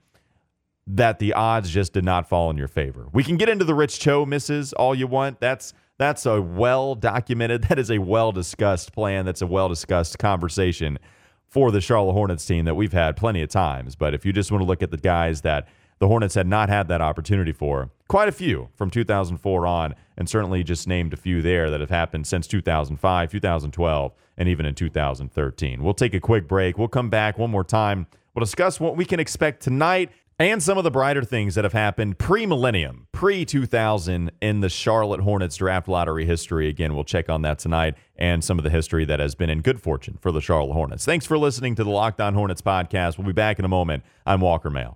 that 0.87 1.19
the 1.19 1.35
odds 1.35 1.71
just 1.71 1.93
did 1.93 2.05
not 2.05 2.29
fall 2.29 2.50
in 2.50 2.57
your 2.57 2.69
favor. 2.69 3.09
We 3.12 3.23
can 3.23 3.37
get 3.37 3.49
into 3.49 3.65
the 3.65 3.75
Rich 3.75 4.00
Cho 4.00 4.25
misses 4.25 4.73
all 4.73 4.95
you 4.95 5.07
want. 5.07 5.41
That's 5.41 5.75
that's 5.99 6.27
a 6.27 6.41
well 6.41 6.95
documented, 6.95 7.62
that 7.69 7.79
is 7.79 7.91
a 7.91 7.99
well 7.99 8.33
discussed 8.33 8.93
plan. 8.93 9.25
That's 9.25 9.43
a 9.43 9.47
well 9.47 9.69
discussed 9.69 10.19
conversation 10.19 10.99
for 11.47 11.71
the 11.71 11.81
Charlotte 11.81 12.12
Hornets 12.12 12.45
team 12.45 12.65
that 12.67 12.75
we've 12.75 12.93
had 12.93 13.17
plenty 13.17 13.43
of 13.43 13.49
times. 13.49 13.97
But 13.97 14.15
if 14.15 14.25
you 14.25 14.33
just 14.33 14.53
want 14.53 14.62
to 14.62 14.67
look 14.67 14.83
at 14.83 14.91
the 14.91 14.99
guys 14.99 15.41
that 15.43 15.69
the 15.99 16.09
Hornets 16.09 16.35
had 16.35 16.47
not 16.47 16.69
had 16.69 16.88
that 16.88 17.00
opportunity 17.00 17.52
for. 17.52 17.90
Quite 18.09 18.28
a 18.28 18.33
few 18.33 18.69
from 18.75 18.90
2004 18.90 19.67
on, 19.67 19.95
and 20.17 20.28
certainly 20.28 20.62
just 20.62 20.87
named 20.87 21.12
a 21.12 21.17
few 21.17 21.43
there 21.43 21.71
that 21.71 21.81
have 21.81 21.90
happened 21.90 22.26
since 22.26 22.47
2005, 22.47 23.31
2012, 23.31 24.12
and 24.37 24.49
even 24.49 24.67
in 24.67 24.75
2013. 24.75 25.83
We'll 25.83 25.95
take 25.95 26.14
a 26.14 26.21
quick 26.21 26.49
break. 26.49 26.78
We'll 26.78 26.88
come 26.88 27.11
back 27.11 27.38
one 27.38 27.50
more 27.50 27.64
time. 27.64 28.07
We'll 28.35 28.45
discuss 28.45 28.78
what 28.78 28.97
we 28.97 29.05
can 29.05 29.21
expect 29.21 29.62
tonight 29.62 30.11
and 30.38 30.62
some 30.62 30.78
of 30.78 30.85
the 30.85 30.90
brighter 30.90 31.25
things 31.25 31.57
that 31.57 31.64
have 31.64 31.73
happened 31.73 32.19
pre 32.19 32.47
millennium, 32.47 33.09
pre 33.11 33.45
2000 33.45 34.31
in 34.40 34.61
the 34.61 34.69
Charlotte 34.69 35.21
Hornets 35.21 35.57
draft 35.57 35.88
lottery 35.88 36.25
history. 36.25 36.69
Again, 36.69 36.95
we'll 36.95 37.05
check 37.05 37.28
on 37.28 37.43
that 37.43 37.59
tonight 37.59 37.97
and 38.17 38.45
some 38.45 38.59
of 38.59 38.64
the 38.64 38.71
history 38.71 39.05
that 39.05 39.19
has 39.19 39.35
been 39.35 39.50
in 39.50 39.61
good 39.61 39.81
fortune 39.81 40.17
for 40.21 40.31
the 40.31 40.40
Charlotte 40.40 40.75
Hornets. 40.75 41.05
Thanks 41.05 41.26
for 41.26 41.37
listening 41.37 41.75
to 41.75 41.85
the 41.85 41.90
Locked 41.90 42.21
On 42.21 42.35
Hornets 42.35 42.62
podcast. 42.62 43.19
We'll 43.19 43.26
be 43.26 43.33
back 43.33 43.59
in 43.59 43.64
a 43.64 43.69
moment. 43.69 44.05
I'm 44.25 44.40
Walker 44.40 44.71
Mehl. 44.71 44.95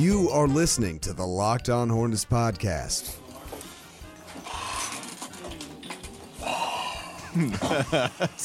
You 0.00 0.30
are 0.30 0.48
listening 0.48 0.98
to 1.00 1.12
the 1.12 1.26
Locked 1.26 1.68
On 1.68 1.90
Hornets 1.90 2.24
podcast. 2.24 3.16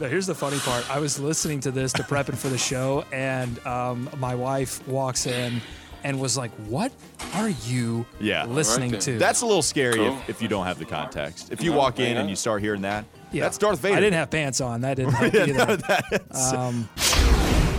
Now, 0.00 0.08
here's 0.08 0.26
the 0.26 0.34
funny 0.34 0.58
part. 0.58 0.90
I 0.90 0.98
was 0.98 1.20
listening 1.20 1.60
to 1.60 1.70
this 1.70 1.92
to 1.94 2.02
prepping 2.02 2.36
for 2.36 2.48
the 2.48 2.58
show, 2.58 3.04
and 3.12 3.64
um, 3.64 4.10
my 4.18 4.34
wife 4.34 4.86
walks 4.88 5.24
in 5.26 5.60
and 6.02 6.20
was 6.20 6.36
like, 6.36 6.50
"What 6.66 6.90
are 7.34 7.48
you 7.48 8.04
Yeah. 8.18 8.44
listening 8.46 8.90
Right 8.92 9.00
to?" 9.02 9.18
That's 9.18 9.42
a 9.42 9.46
little 9.46 9.62
scary 9.62 9.94
Cool. 9.98 10.08
if, 10.08 10.30
if 10.30 10.42
you 10.42 10.48
don't 10.48 10.66
have 10.66 10.80
the 10.80 10.84
context. 10.84 11.52
If 11.52 11.62
you 11.62 11.72
walk 11.72 12.00
in 12.00 12.16
and 12.16 12.28
you 12.28 12.34
start 12.34 12.60
hearing 12.60 12.82
that, 12.82 13.04
Yeah. 13.30 13.44
that's 13.44 13.56
Darth 13.56 13.78
Vader. 13.78 13.94
I 13.96 14.00
didn't 14.00 14.14
have 14.14 14.30
pants 14.32 14.60
on. 14.60 14.80
That 14.80 14.96
didn't 14.96 15.12
help 15.12 15.32
either. 15.32 16.56
um, 16.56 16.88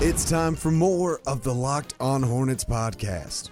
It's 0.02 0.30
time 0.30 0.56
for 0.56 0.72
more 0.72 1.22
of 1.25 1.44
the 1.44 1.54
Locked 1.54 1.96
On 2.02 2.22
Hornets 2.22 2.66
podcast. 2.66 3.50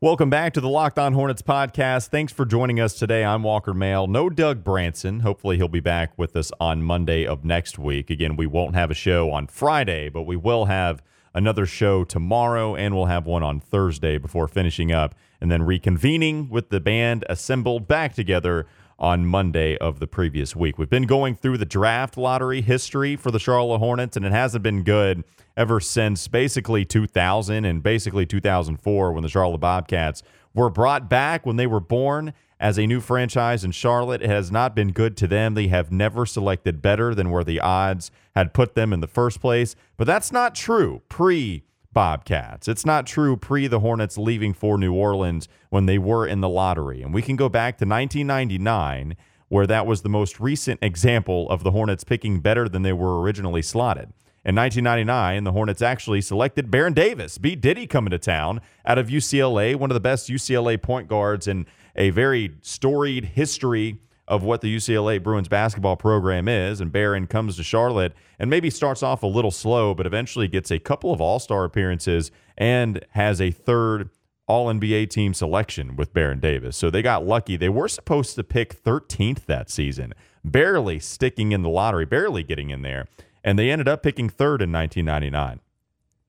Welcome 0.00 0.30
back 0.30 0.54
to 0.54 0.62
the 0.62 0.68
Locked 0.68 0.98
On 0.98 1.12
Hornets 1.12 1.42
podcast. 1.42 2.08
Thanks 2.08 2.32
for 2.32 2.46
joining 2.46 2.80
us 2.80 2.94
today. 2.94 3.22
I'm 3.22 3.42
Walker 3.42 3.74
Mehl. 3.74 4.08
No 4.08 4.30
Doug 4.30 4.64
Branson. 4.64 5.20
Hopefully, 5.20 5.58
he'll 5.58 5.68
be 5.68 5.78
back 5.80 6.16
with 6.16 6.34
us 6.36 6.50
on 6.58 6.82
Monday 6.82 7.26
of 7.26 7.44
next 7.44 7.78
week. 7.78 8.08
Again, 8.08 8.34
we 8.34 8.46
won't 8.46 8.74
have 8.74 8.90
a 8.90 8.94
show 8.94 9.30
on 9.30 9.46
Friday, 9.46 10.08
but 10.08 10.22
we 10.22 10.36
will 10.36 10.64
have 10.64 11.02
another 11.34 11.66
show 11.66 12.02
tomorrow, 12.02 12.74
and 12.74 12.94
we'll 12.94 13.06
have 13.06 13.26
one 13.26 13.42
on 13.42 13.60
Thursday 13.60 14.16
before 14.16 14.48
finishing 14.48 14.90
up 14.90 15.14
and 15.40 15.50
then 15.50 15.60
reconvening 15.60 16.48
with 16.48 16.70
the 16.70 16.80
band 16.80 17.24
assembled 17.28 17.86
back 17.86 18.14
together 18.14 18.66
on 18.98 19.24
Monday 19.24 19.76
of 19.78 20.00
the 20.00 20.06
previous 20.06 20.56
week. 20.56 20.78
We've 20.78 20.90
been 20.90 21.06
going 21.06 21.36
through 21.36 21.58
the 21.58 21.64
draft 21.64 22.16
lottery 22.16 22.60
history 22.60 23.16
for 23.16 23.30
the 23.30 23.38
Charlotte 23.38 23.78
Hornets, 23.78 24.16
and 24.16 24.26
it 24.26 24.32
hasn't 24.32 24.62
been 24.62 24.82
good 24.82 25.24
ever 25.56 25.80
since 25.80 26.26
basically 26.28 26.84
2000 26.84 27.64
and 27.64 27.82
basically 27.82 28.26
2004 28.26 29.12
when 29.12 29.22
the 29.22 29.28
Charlotte 29.28 29.58
Bobcats 29.58 30.22
were 30.54 30.70
brought 30.70 31.08
back 31.08 31.46
when 31.46 31.56
they 31.56 31.66
were 31.66 31.80
born 31.80 32.32
as 32.60 32.78
a 32.78 32.86
new 32.86 33.00
franchise 33.00 33.64
in 33.64 33.70
Charlotte. 33.70 34.22
It 34.22 34.30
has 34.30 34.50
not 34.50 34.74
been 34.74 34.92
good 34.92 35.16
to 35.18 35.26
them. 35.26 35.54
They 35.54 35.68
have 35.68 35.92
never 35.92 36.26
selected 36.26 36.82
better 36.82 37.14
than 37.14 37.30
where 37.30 37.44
the 37.44 37.60
odds 37.60 38.10
had 38.34 38.54
put 38.54 38.74
them 38.74 38.92
in 38.92 39.00
the 39.00 39.06
first 39.06 39.40
place. 39.40 39.76
But 39.96 40.06
that's 40.06 40.32
not 40.32 40.54
true 40.54 41.02
pre 41.08 41.62
Bobcats. 41.92 42.68
It's 42.68 42.86
not 42.86 43.06
true 43.06 43.36
pre 43.36 43.66
the 43.66 43.80
Hornets 43.80 44.18
leaving 44.18 44.52
for 44.54 44.78
New 44.78 44.92
Orleans 44.92 45.48
when 45.70 45.86
they 45.86 45.98
were 45.98 46.26
in 46.26 46.40
the 46.40 46.48
lottery. 46.48 47.02
And 47.02 47.14
we 47.14 47.22
can 47.22 47.36
go 47.36 47.48
back 47.48 47.78
to 47.78 47.86
1999, 47.86 49.16
where 49.48 49.66
that 49.66 49.86
was 49.86 50.02
the 50.02 50.08
most 50.08 50.38
recent 50.40 50.78
example 50.82 51.48
of 51.50 51.62
the 51.62 51.70
Hornets 51.70 52.04
picking 52.04 52.40
better 52.40 52.68
than 52.68 52.82
they 52.82 52.92
were 52.92 53.20
originally 53.20 53.62
slotted. 53.62 54.12
In 54.44 54.54
1999, 54.54 55.44
the 55.44 55.52
Hornets 55.52 55.82
actually 55.82 56.20
selected 56.20 56.70
Baron 56.70 56.92
Davis, 56.92 57.38
B. 57.38 57.56
Diddy 57.56 57.86
coming 57.86 58.12
to 58.12 58.18
town 58.18 58.60
out 58.86 58.96
of 58.96 59.08
UCLA, 59.08 59.74
one 59.74 59.90
of 59.90 59.94
the 59.94 60.00
best 60.00 60.28
UCLA 60.28 60.80
point 60.80 61.08
guards 61.08 61.48
in 61.48 61.66
a 61.96 62.10
very 62.10 62.54
storied 62.62 63.24
history 63.24 63.98
of 64.28 64.42
what 64.42 64.60
the 64.60 64.74
UCLA 64.74 65.20
Bruins 65.20 65.48
basketball 65.48 65.96
program 65.96 66.46
is. 66.46 66.80
And 66.80 66.92
Baron 66.92 67.26
comes 67.26 67.56
to 67.56 67.62
Charlotte 67.62 68.12
and 68.38 68.48
maybe 68.48 68.70
starts 68.70 69.02
off 69.02 69.22
a 69.22 69.26
little 69.26 69.50
slow, 69.50 69.94
but 69.94 70.06
eventually 70.06 70.46
gets 70.46 70.70
a 70.70 70.78
couple 70.78 71.12
of 71.12 71.20
all 71.20 71.38
star 71.38 71.64
appearances 71.64 72.30
and 72.56 73.04
has 73.10 73.40
a 73.40 73.50
third 73.50 74.10
all 74.46 74.66
NBA 74.72 75.10
team 75.10 75.34
selection 75.34 75.94
with 75.96 76.14
Baron 76.14 76.40
Davis. 76.40 76.76
So 76.76 76.90
they 76.90 77.02
got 77.02 77.26
lucky. 77.26 77.56
They 77.56 77.68
were 77.68 77.88
supposed 77.88 78.34
to 78.36 78.44
pick 78.44 78.82
13th 78.82 79.44
that 79.46 79.68
season, 79.70 80.14
barely 80.42 80.98
sticking 80.98 81.52
in 81.52 81.62
the 81.62 81.68
lottery, 81.68 82.06
barely 82.06 82.42
getting 82.42 82.70
in 82.70 82.82
there. 82.82 83.06
And 83.44 83.58
they 83.58 83.70
ended 83.70 83.88
up 83.88 84.02
picking 84.02 84.28
third 84.28 84.62
in 84.62 84.72
1999. 84.72 85.60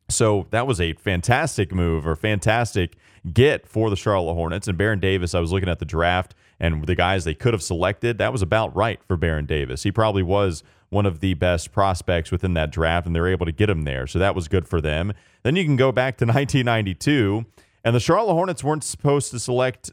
So 0.10 0.48
that 0.50 0.68
was 0.68 0.82
a 0.82 0.94
fantastic 0.94 1.74
move 1.74 2.06
or 2.06 2.16
fantastic 2.16 2.98
get 3.32 3.68
for 3.68 3.90
the 3.90 3.96
Charlotte 3.96 4.34
Hornets. 4.34 4.68
And 4.68 4.78
Baron 4.78 5.00
Davis, 5.00 5.34
I 5.34 5.40
was 5.40 5.52
looking 5.52 5.70
at 5.70 5.80
the 5.80 5.86
draft 5.86 6.36
and 6.60 6.86
the 6.86 6.96
guys 6.96 7.24
they 7.24 7.34
could 7.34 7.54
have 7.54 7.64
selected. 7.64 8.18
That 8.18 8.32
was 8.32 8.42
about 8.42 8.76
right 8.76 9.00
for 9.04 9.18
Baron 9.18 9.46
Davis. 9.46 9.84
He 9.84 9.92
probably 9.92 10.24
was 10.24 10.64
one 10.90 11.06
of 11.06 11.20
the 11.20 11.36
best 11.36 11.72
prospects 11.72 12.32
within 12.32 12.54
that 12.56 12.72
draft, 12.72 13.06
and 13.06 13.16
they're 13.16 13.28
able 13.28 13.46
to 13.46 13.52
get 13.52 13.70
him 13.70 13.84
there. 13.84 14.08
So 14.08 14.20
that 14.20 14.36
was 14.36 14.48
good 14.48 14.68
for 14.68 14.82
them. 14.82 15.14
Then 15.44 15.56
you 15.56 15.64
can 15.64 15.76
go 15.76 15.92
back 15.92 16.18
to 16.18 16.26
1992, 16.26 17.46
and 17.84 17.96
the 17.96 18.00
Charlotte 18.00 18.34
Hornets 18.34 18.64
weren't 18.64 18.84
supposed 18.84 19.32
to 19.32 19.40
select 19.40 19.92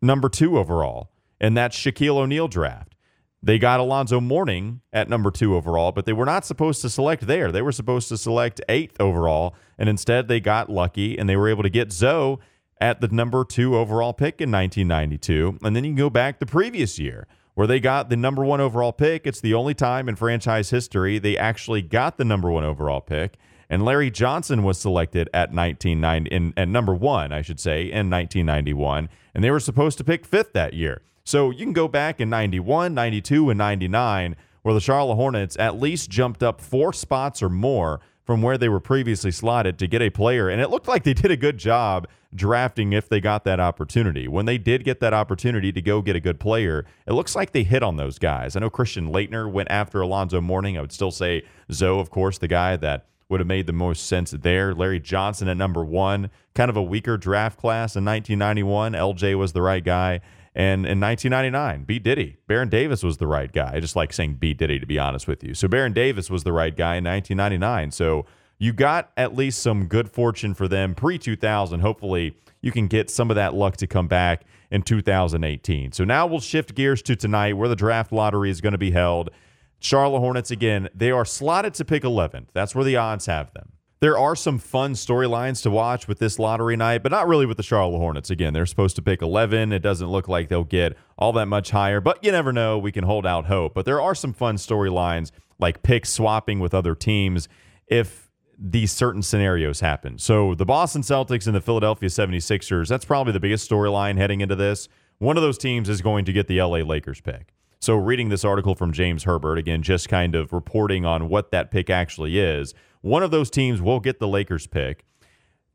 number 0.00 0.28
two 0.28 0.58
overall, 0.58 1.10
and 1.40 1.56
that's 1.56 1.76
Shaquille 1.76 2.16
O'Neal 2.16 2.48
draft. 2.48 2.94
They 3.42 3.58
got 3.58 3.80
Alonzo 3.80 4.20
Mourning 4.20 4.82
at 4.92 5.08
number 5.08 5.30
two 5.30 5.56
overall, 5.56 5.92
but 5.92 6.04
they 6.04 6.12
were 6.12 6.26
not 6.26 6.44
supposed 6.44 6.82
to 6.82 6.90
select 6.90 7.26
there. 7.26 7.50
They 7.50 7.62
were 7.62 7.72
supposed 7.72 8.08
to 8.10 8.18
select 8.18 8.60
eighth 8.68 9.00
overall, 9.00 9.54
and 9.78 9.88
instead 9.88 10.28
they 10.28 10.40
got 10.40 10.68
lucky 10.68 11.18
and 11.18 11.28
they 11.28 11.36
were 11.36 11.48
able 11.48 11.62
to 11.62 11.70
get 11.70 11.90
Zo 11.90 12.38
at 12.80 13.00
the 13.00 13.08
number 13.08 13.44
two 13.44 13.76
overall 13.76 14.12
pick 14.12 14.40
in 14.40 14.50
1992. 14.50 15.58
And 15.62 15.76
then 15.76 15.84
you 15.84 15.90
can 15.90 15.96
go 15.96 16.10
back 16.10 16.38
the 16.38 16.46
previous 16.46 16.98
year 16.98 17.26
where 17.54 17.66
they 17.66 17.80
got 17.80 18.08
the 18.08 18.16
number 18.16 18.44
one 18.44 18.60
overall 18.60 18.92
pick. 18.92 19.26
It's 19.26 19.40
the 19.40 19.54
only 19.54 19.74
time 19.74 20.08
in 20.08 20.16
franchise 20.16 20.70
history 20.70 21.18
they 21.18 21.36
actually 21.36 21.82
got 21.82 22.16
the 22.16 22.24
number 22.24 22.50
one 22.50 22.64
overall 22.64 23.00
pick. 23.00 23.36
And 23.68 23.84
Larry 23.84 24.10
Johnson 24.10 24.62
was 24.62 24.78
selected 24.78 25.28
at 25.32 25.52
1990 25.52 26.30
in 26.30 26.54
at 26.56 26.68
number 26.68 26.94
one, 26.94 27.32
I 27.32 27.42
should 27.42 27.60
say, 27.60 27.82
in 27.82 28.10
1991, 28.10 29.08
and 29.34 29.44
they 29.44 29.50
were 29.50 29.60
supposed 29.60 29.96
to 29.98 30.04
pick 30.04 30.26
fifth 30.26 30.52
that 30.54 30.74
year. 30.74 31.02
So 31.22 31.50
you 31.50 31.64
can 31.64 31.72
go 31.72 31.86
back 31.86 32.20
in 32.20 32.28
91, 32.30 32.94
92, 32.94 33.50
and 33.50 33.58
99, 33.58 34.34
where 34.62 34.74
the 34.74 34.80
Charlotte 34.80 35.14
Hornets 35.14 35.56
at 35.58 35.78
least 35.78 36.10
jumped 36.10 36.42
up 36.42 36.60
four 36.60 36.92
spots 36.92 37.42
or 37.42 37.48
more 37.48 38.00
from 38.24 38.42
where 38.42 38.58
they 38.58 38.68
were 38.68 38.80
previously 38.80 39.30
slotted 39.30 39.78
to 39.78 39.86
get 39.86 40.02
a 40.02 40.10
player. 40.10 40.48
And 40.48 40.60
it 40.60 40.70
looked 40.70 40.88
like 40.88 41.04
they 41.04 41.14
did 41.14 41.30
a 41.30 41.36
good 41.36 41.58
job 41.58 42.06
drafting 42.34 42.92
if 42.92 43.08
they 43.08 43.20
got 43.20 43.44
that 43.44 43.58
opportunity. 43.58 44.28
When 44.28 44.46
they 44.46 44.58
did 44.58 44.84
get 44.84 45.00
that 45.00 45.12
opportunity 45.12 45.72
to 45.72 45.82
go 45.82 46.00
get 46.00 46.16
a 46.16 46.20
good 46.20 46.38
player, 46.38 46.86
it 47.06 47.12
looks 47.12 47.34
like 47.34 47.52
they 47.52 47.64
hit 47.64 47.82
on 47.82 47.96
those 47.96 48.18
guys. 48.18 48.54
I 48.54 48.60
know 48.60 48.70
Christian 48.70 49.10
Laettner 49.12 49.50
went 49.50 49.70
after 49.70 50.00
Alonzo 50.00 50.40
Mourning. 50.40 50.78
I 50.78 50.80
would 50.80 50.92
still 50.92 51.10
say 51.10 51.42
Zo, 51.72 51.98
of 51.98 52.10
course, 52.10 52.38
the 52.38 52.48
guy 52.48 52.76
that 52.76 53.06
would 53.28 53.40
have 53.40 53.46
made 53.46 53.66
the 53.66 53.72
most 53.72 54.06
sense 54.06 54.32
there. 54.32 54.74
Larry 54.74 55.00
Johnson 55.00 55.48
at 55.48 55.56
number 55.56 55.84
one, 55.84 56.30
kind 56.54 56.68
of 56.68 56.76
a 56.76 56.82
weaker 56.82 57.16
draft 57.16 57.58
class 57.58 57.96
in 57.96 58.04
1991. 58.04 58.92
LJ 58.92 59.38
was 59.38 59.52
the 59.52 59.62
right 59.62 59.84
guy. 59.84 60.20
And 60.54 60.84
in 60.84 60.98
1999, 60.98 61.84
B. 61.84 61.98
Diddy, 62.00 62.36
Baron 62.48 62.68
Davis 62.68 63.02
was 63.02 63.18
the 63.18 63.26
right 63.26 63.52
guy. 63.52 63.74
I 63.74 63.80
just 63.80 63.94
like 63.94 64.12
saying 64.12 64.34
B. 64.34 64.52
Diddy, 64.52 64.80
to 64.80 64.86
be 64.86 64.98
honest 64.98 65.28
with 65.28 65.44
you. 65.44 65.54
So 65.54 65.68
Baron 65.68 65.92
Davis 65.92 66.28
was 66.28 66.42
the 66.42 66.52
right 66.52 66.76
guy 66.76 66.96
in 66.96 67.04
1999. 67.04 67.92
So 67.92 68.26
you 68.58 68.72
got 68.72 69.12
at 69.16 69.34
least 69.34 69.62
some 69.62 69.86
good 69.86 70.10
fortune 70.10 70.54
for 70.54 70.66
them 70.66 70.94
pre 70.94 71.18
2000. 71.18 71.80
Hopefully, 71.80 72.36
you 72.60 72.72
can 72.72 72.88
get 72.88 73.10
some 73.10 73.30
of 73.30 73.36
that 73.36 73.54
luck 73.54 73.76
to 73.78 73.86
come 73.86 74.08
back 74.08 74.42
in 74.70 74.82
2018. 74.82 75.92
So 75.92 76.04
now 76.04 76.26
we'll 76.26 76.40
shift 76.40 76.74
gears 76.74 77.00
to 77.02 77.16
tonight 77.16 77.56
where 77.56 77.68
the 77.68 77.76
draft 77.76 78.12
lottery 78.12 78.50
is 78.50 78.60
going 78.60 78.72
to 78.72 78.78
be 78.78 78.90
held. 78.90 79.30
Charlotte 79.78 80.20
Hornets, 80.20 80.50
again, 80.50 80.88
they 80.94 81.10
are 81.10 81.24
slotted 81.24 81.74
to 81.74 81.84
pick 81.84 82.02
11th. 82.02 82.48
That's 82.52 82.74
where 82.74 82.84
the 82.84 82.96
odds 82.96 83.26
have 83.26 83.52
them. 83.54 83.72
There 84.00 84.16
are 84.16 84.34
some 84.34 84.58
fun 84.58 84.94
storylines 84.94 85.62
to 85.62 85.70
watch 85.70 86.08
with 86.08 86.20
this 86.20 86.38
lottery 86.38 86.74
night, 86.74 87.02
but 87.02 87.12
not 87.12 87.28
really 87.28 87.44
with 87.44 87.58
the 87.58 87.62
Charlotte 87.62 87.98
Hornets. 87.98 88.30
Again, 88.30 88.54
they're 88.54 88.64
supposed 88.64 88.96
to 88.96 89.02
pick 89.02 89.20
11. 89.20 89.72
It 89.72 89.80
doesn't 89.80 90.08
look 90.08 90.26
like 90.26 90.48
they'll 90.48 90.64
get 90.64 90.96
all 91.18 91.34
that 91.34 91.48
much 91.48 91.70
higher, 91.70 92.00
but 92.00 92.24
you 92.24 92.32
never 92.32 92.50
know. 92.50 92.78
We 92.78 92.92
can 92.92 93.04
hold 93.04 93.26
out 93.26 93.44
hope. 93.44 93.74
But 93.74 93.84
there 93.84 94.00
are 94.00 94.14
some 94.14 94.32
fun 94.32 94.56
storylines 94.56 95.32
like 95.58 95.82
pick 95.82 96.06
swapping 96.06 96.60
with 96.60 96.72
other 96.72 96.94
teams 96.94 97.46
if 97.88 98.30
these 98.58 98.90
certain 98.90 99.20
scenarios 99.20 99.80
happen. 99.80 100.16
So 100.16 100.54
the 100.54 100.64
Boston 100.64 101.02
Celtics 101.02 101.46
and 101.46 101.54
the 101.54 101.60
Philadelphia 101.60 102.08
76ers, 102.08 102.88
that's 102.88 103.04
probably 103.04 103.34
the 103.34 103.40
biggest 103.40 103.70
storyline 103.70 104.16
heading 104.16 104.40
into 104.40 104.56
this. 104.56 104.88
One 105.18 105.36
of 105.36 105.42
those 105.42 105.58
teams 105.58 105.90
is 105.90 106.00
going 106.00 106.24
to 106.24 106.32
get 106.32 106.48
the 106.48 106.62
LA 106.62 106.78
Lakers 106.78 107.20
pick. 107.20 107.52
So, 107.82 107.96
reading 107.96 108.28
this 108.28 108.44
article 108.44 108.74
from 108.74 108.92
James 108.92 109.24
Herbert, 109.24 109.56
again, 109.56 109.82
just 109.82 110.06
kind 110.10 110.34
of 110.34 110.52
reporting 110.52 111.06
on 111.06 111.30
what 111.30 111.50
that 111.50 111.70
pick 111.70 111.88
actually 111.88 112.38
is. 112.38 112.74
One 113.02 113.22
of 113.22 113.30
those 113.30 113.50
teams 113.50 113.80
will 113.80 114.00
get 114.00 114.18
the 114.18 114.28
Lakers 114.28 114.66
pick, 114.66 115.04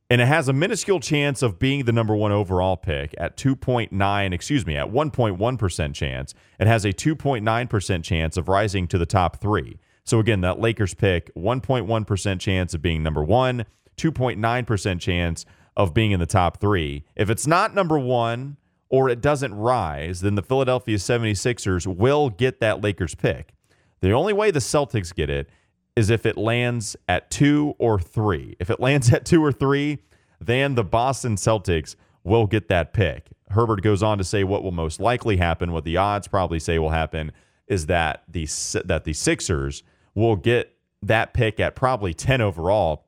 and 0.09 0.21
it 0.21 0.27
has 0.27 0.47
a 0.47 0.53
minuscule 0.53 0.99
chance 0.99 1.41
of 1.41 1.57
being 1.57 1.85
the 1.85 1.91
number 1.91 2.15
one 2.15 2.31
overall 2.31 2.77
pick 2.77 3.15
at 3.17 3.35
2.9, 3.37 4.33
excuse 4.33 4.65
me, 4.65 4.75
at 4.75 4.91
1.1% 4.91 5.93
chance. 5.95 6.35
It 6.59 6.67
has 6.67 6.85
a 6.85 6.93
2.9% 6.93 8.03
chance 8.03 8.37
of 8.37 8.47
rising 8.47 8.87
to 8.89 8.99
the 8.99 9.07
top 9.07 9.41
three. 9.41 9.79
So, 10.03 10.19
again, 10.19 10.41
that 10.41 10.59
Lakers 10.59 10.93
pick, 10.93 11.33
1.1% 11.33 12.39
chance 12.39 12.75
of 12.75 12.81
being 12.83 13.01
number 13.01 13.23
one, 13.23 13.65
2.9% 13.97 14.99
chance 14.99 15.45
of 15.75 15.93
being 15.95 16.11
in 16.11 16.19
the 16.19 16.27
top 16.27 16.59
three. 16.59 17.03
If 17.15 17.31
it's 17.31 17.47
not 17.47 17.73
number 17.73 17.97
one, 17.97 18.57
or 18.89 19.09
it 19.09 19.19
doesn't 19.19 19.55
rise, 19.55 20.21
then 20.21 20.35
the 20.35 20.43
Philadelphia 20.43 20.97
76ers 20.97 21.87
will 21.87 22.29
get 22.29 22.59
that 22.59 22.81
Lakers 22.81 23.15
pick. 23.15 23.53
The 24.01 24.11
only 24.11 24.33
way 24.33 24.51
the 24.51 24.59
Celtics 24.59 25.13
get 25.13 25.31
it 25.31 25.49
is 25.95 26.09
if 26.09 26.25
it 26.25 26.37
lands 26.37 26.95
at 27.07 27.31
two 27.31 27.75
or 27.77 27.99
three. 27.99 28.55
If 28.59 28.69
it 28.69 28.79
lands 28.79 29.11
at 29.13 29.25
two 29.25 29.43
or 29.43 29.51
three, 29.51 29.99
then 30.39 30.75
the 30.75 30.83
Boston 30.83 31.35
Celtics 31.35 31.95
will 32.23 32.47
get 32.47 32.67
that 32.69 32.93
pick. 32.93 33.27
Herbert 33.51 33.81
goes 33.81 34.03
on 34.03 34.17
to 34.17 34.23
say 34.23 34.43
what 34.43 34.63
will 34.63 34.71
most 34.71 34.99
likely 34.99 35.37
happen, 35.37 35.71
what 35.71 35.83
the 35.83 35.97
odds 35.97 36.27
probably 36.27 36.59
say 36.59 36.79
will 36.79 36.89
happen, 36.89 37.31
is 37.67 37.85
that 37.85 38.23
the 38.27 38.45
that 38.85 39.03
the 39.03 39.13
Sixers 39.13 39.83
will 40.13 40.35
get 40.35 40.75
that 41.01 41.33
pick 41.33 41.59
at 41.59 41.75
probably 41.75 42.13
10 42.13 42.41
overall. 42.41 43.05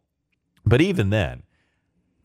But 0.66 0.82
even 0.82 1.10
then, 1.10 1.44